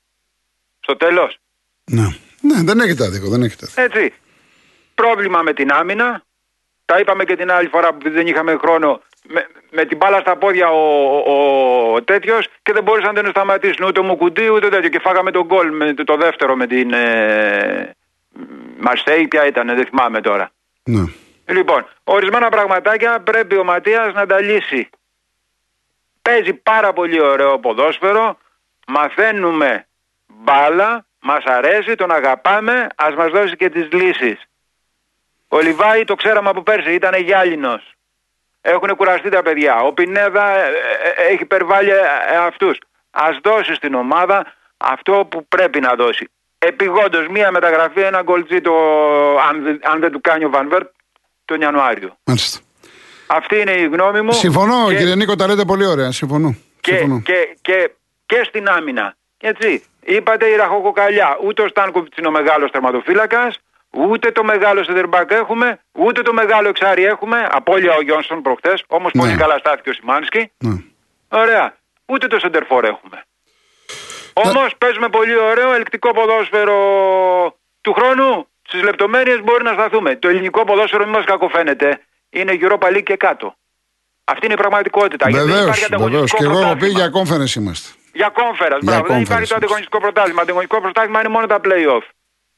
Στο 0.80 0.96
τέλος. 0.96 1.38
Ναι. 1.84 2.06
ναι, 2.40 2.62
δεν 2.62 2.80
έχετε 2.80 3.04
άδικο, 3.04 3.28
δεν 3.28 3.42
έχετε 3.42 3.66
άδικο. 3.66 3.82
Έτσι. 3.82 4.14
Πρόβλημα 4.94 5.42
με 5.42 5.52
την 5.52 5.72
άμυνα. 5.72 6.22
Τα 6.84 6.98
είπαμε 6.98 7.24
και 7.24 7.36
την 7.36 7.50
άλλη 7.50 7.68
φορά 7.68 7.92
που 7.94 8.10
δεν 8.10 8.26
είχαμε 8.26 8.56
χρόνο. 8.56 9.02
Με, 9.28 9.46
με 9.70 9.84
την 9.84 9.96
μπάλα 9.96 10.18
στα 10.20 10.36
πόδια 10.36 10.68
ο, 10.68 11.16
ο, 11.26 11.92
ο 11.94 12.02
τέτοιος 12.02 12.48
και 12.62 12.72
δεν 12.72 12.82
μπορούσαν 12.82 13.14
να 13.14 13.22
τον 13.22 13.30
σταματήσουν 13.30 13.86
ούτε 13.86 14.00
ο 14.00 14.02
Μουκουντή 14.02 14.48
ούτε 14.48 14.68
τέτοιο. 14.68 14.88
Και 14.88 14.98
φάγαμε 14.98 15.30
τον 15.30 15.44
γκολ 15.44 15.72
με 15.72 15.94
το, 15.94 16.04
το 16.04 16.16
δεύτερο 16.16 16.56
με 16.56 16.66
την 16.66 16.92
ε, 16.92 17.96
Μαρσέη. 18.78 19.28
Ποια 19.28 19.46
ήταν, 19.46 19.66
δεν 19.66 19.86
θυμάμαι 19.86 20.20
τώρα. 20.20 20.50
Ναι. 20.84 21.04
Λοιπόν, 21.46 21.86
ορισμένα 22.04 22.48
πραγματάκια 22.48 23.20
πρέπει 23.20 23.56
ο 23.56 23.64
Ματίας 23.64 24.14
να 24.14 24.26
τα 24.26 24.40
λύσει. 24.40 24.88
Παίζει 26.22 26.52
πάρα 26.52 26.92
πολύ 26.92 27.22
ωραίο 27.22 27.58
ποδόσφαιρο, 27.58 28.38
μαθαίνουμε 28.86 29.86
μπάλα, 30.26 31.06
μας 31.20 31.44
αρέσει, 31.44 31.94
τον 31.94 32.10
αγαπάμε, 32.10 32.86
ας 32.96 33.14
μας 33.14 33.30
δώσει 33.30 33.56
και 33.56 33.68
τις 33.68 33.92
λύσεις. 33.92 34.40
Ο 35.56 35.60
Λιβάη 35.60 36.04
το 36.04 36.14
ξέραμε 36.14 36.48
από 36.48 36.62
πέρσι, 36.62 36.92
ήταν 36.94 37.14
γυάλινος. 37.22 37.82
Έχουν 38.60 38.96
κουραστεί 38.96 39.28
τα 39.28 39.42
παιδιά. 39.42 39.74
Ο 39.80 39.92
Πινέδα 39.92 40.46
ε, 40.58 40.68
ε, 41.16 41.32
έχει 41.32 41.42
υπερβάλει 41.42 41.90
ε, 41.90 41.94
ε, 42.32 42.36
αυτούς. 42.36 42.78
Ας 43.10 43.38
δώσει 43.42 43.74
στην 43.74 43.94
ομάδα 43.94 44.52
αυτό 44.76 45.26
που 45.30 45.46
πρέπει 45.48 45.80
να 45.80 45.94
δώσει. 45.94 46.28
Επιγόντως 46.58 47.26
μία 47.28 47.50
μεταγραφή, 47.50 48.00
ένα 48.00 48.22
γκολτζί 48.22 48.60
το, 48.60 48.72
αν, 49.48 49.62
δεν- 49.62 49.80
αν 49.82 50.00
δεν 50.00 50.12
του 50.12 50.20
κάνει 50.20 50.44
ο 50.44 50.50
Βανβέρτ 50.50 50.86
τον 51.44 51.60
Ιανουάριο. 51.60 52.16
Μάλιστα. 52.24 52.58
Αυτή 53.26 53.60
είναι 53.60 53.72
η 53.72 53.84
γνώμη 53.84 54.20
μου. 54.20 54.32
Συμφωνώ, 54.32 54.86
Και- 54.88 54.96
κύριε 54.96 55.14
Νίκο, 55.14 55.34
τα 55.36 55.46
λέτε 55.46 55.64
πολύ 55.64 55.86
ωραία. 55.86 56.10
Συμφωνώ. 56.12 56.54
και, 56.80 56.96
Συμφωνώ. 56.96 57.20
και, 57.20 57.56
και, 57.62 57.90
και 58.26 58.42
στην 58.44 58.68
άμυνα. 58.68 59.16
Έτσι. 59.40 59.84
Είπατε 60.04 60.46
η 60.46 60.56
ραχοκοκαλιά. 60.56 61.38
Ούτε 61.44 61.62
ο 61.62 61.68
Στάνκοβιτς 61.68 62.16
είναι 62.16 62.26
ο 62.28 62.30
μεγάλος 62.30 62.70
τερματοφύλακας, 62.70 63.58
ούτε 63.96 64.32
το 64.32 64.44
μεγάλο 64.44 64.84
σεντερμπακ 64.84 65.30
έχουμε, 65.30 65.80
ούτε 65.92 66.22
το 66.22 66.32
μεγάλο 66.32 66.68
εξάρι 66.68 67.04
έχουμε. 67.04 67.46
Απόλυα 67.50 67.94
ο 67.94 68.02
Γιόνσον 68.02 68.42
προχθέ, 68.42 68.74
όμως 68.86 69.12
Ναι. 69.12 69.20
πολύ 69.20 69.36
καλά 69.36 69.58
στάθηκε 69.58 69.90
ο 69.90 69.92
Σιμάνσκι. 69.92 70.52
Ναι. 70.58 70.74
Ωραία. 71.28 71.76
Ούτε 72.06 72.26
το 72.26 72.38
σεντερφόρ 72.38 72.84
έχουμε. 72.84 73.22
Όμως 74.32 74.74
παίζουμε 74.78 75.08
πολύ 75.08 75.36
ωραίο 75.38 75.72
ελκτικό 75.74 76.10
ποδόσφαιρο 76.12 76.78
του 77.80 77.92
χρόνου. 77.92 78.48
Στις 78.66 78.82
λεπτομέρειες 78.82 79.40
μπορεί 79.42 79.62
να 79.64 79.72
σταθούμε. 79.72 80.16
Το 80.16 80.28
ελληνικό 80.28 80.64
ποδόσφαιρο, 80.64 81.04
μην 81.04 81.12
μας 81.12 81.24
κακοφαίνεται, 81.24 82.00
είναι 82.30 82.52
Europa 82.60 82.86
League 82.94 83.02
και 83.02 83.16
κάτω. 83.16 83.54
Αυτή 84.24 84.44
είναι 84.44 84.54
η 84.54 84.56
πραγματικότητα. 84.56 85.28
Γιατί 85.30 85.46
δεν 85.46 85.56
Βεβαίως, 85.56 85.76
υπάρχει 85.76 85.86
βεβαίως. 85.90 86.06
ανταγωνιστικό 86.08 86.42
Και 86.42 86.44
εγώ 86.50 86.58
έχω 86.60 86.72
πει 86.76 86.78
πρωτάθλημα. 86.92 86.98
για 87.00 87.36
conference 87.36 87.54
είμαστε. 87.60 87.88
Για 88.12 88.28
κόμφερα. 88.28 88.76
Για 88.80 88.90
Μπράβο. 88.90 89.06
Δεν 89.06 89.16
conference 89.16 89.20
υπάρχει 89.20 89.28
το 89.28 89.34
είμαστε. 89.36 89.54
ανταγωνιστικό 89.54 89.98
πρωτάθλημα. 90.00 90.40
Ανταγωνιστικό 90.42 90.80
πρωτάθλημα 90.80 91.18
είναι 91.20 91.28
μόνο 91.28 91.46
τα 91.46 91.58
playoff. 91.64 92.04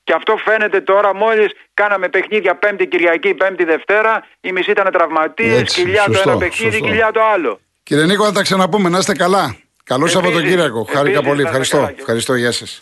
Και 0.06 0.12
αυτό 0.16 0.36
φαίνεται 0.36 0.80
τώρα 0.80 1.14
μόλις 1.14 1.48
κάναμε 1.74 2.08
παιχνίδια 2.08 2.54
Πέμπτη 2.56 2.86
Κυριακή, 2.86 3.34
Πέμπτη 3.34 3.64
Δευτέρα. 3.64 4.26
Οι 4.40 4.52
μισοί 4.52 4.70
ήταν 4.70 4.92
τραυματίες, 4.92 5.60
Έτσι, 5.60 5.82
κοιλιά 5.82 6.04
το 6.06 6.12
σωστό, 6.12 6.30
ένα 6.30 6.38
παιχνίδι, 6.38 6.72
σωστό. 6.72 6.86
κοιλιά 6.86 7.10
το 7.12 7.20
άλλο. 7.34 7.60
Κύριε 7.82 8.04
Νίκο, 8.04 8.24
θα 8.24 8.32
τα 8.32 8.42
ξαναπούμε. 8.42 8.88
Να 8.88 8.98
είστε 8.98 9.14
καλά. 9.14 9.56
Καλό 9.84 10.04
Επίσης, 10.04 10.20
Σαββατοκύριακο. 10.22 10.82
Χάρηκα 10.84 11.18
επίσης, 11.18 11.28
πολύ. 11.28 11.28
να 11.28 11.32
είστε 11.32 11.42
Ευχαριστώ. 11.48 11.76
καλά. 11.76 11.94
Ευχαριστώ. 11.98 12.34
Γεια 12.34 12.52
σας. 12.52 12.78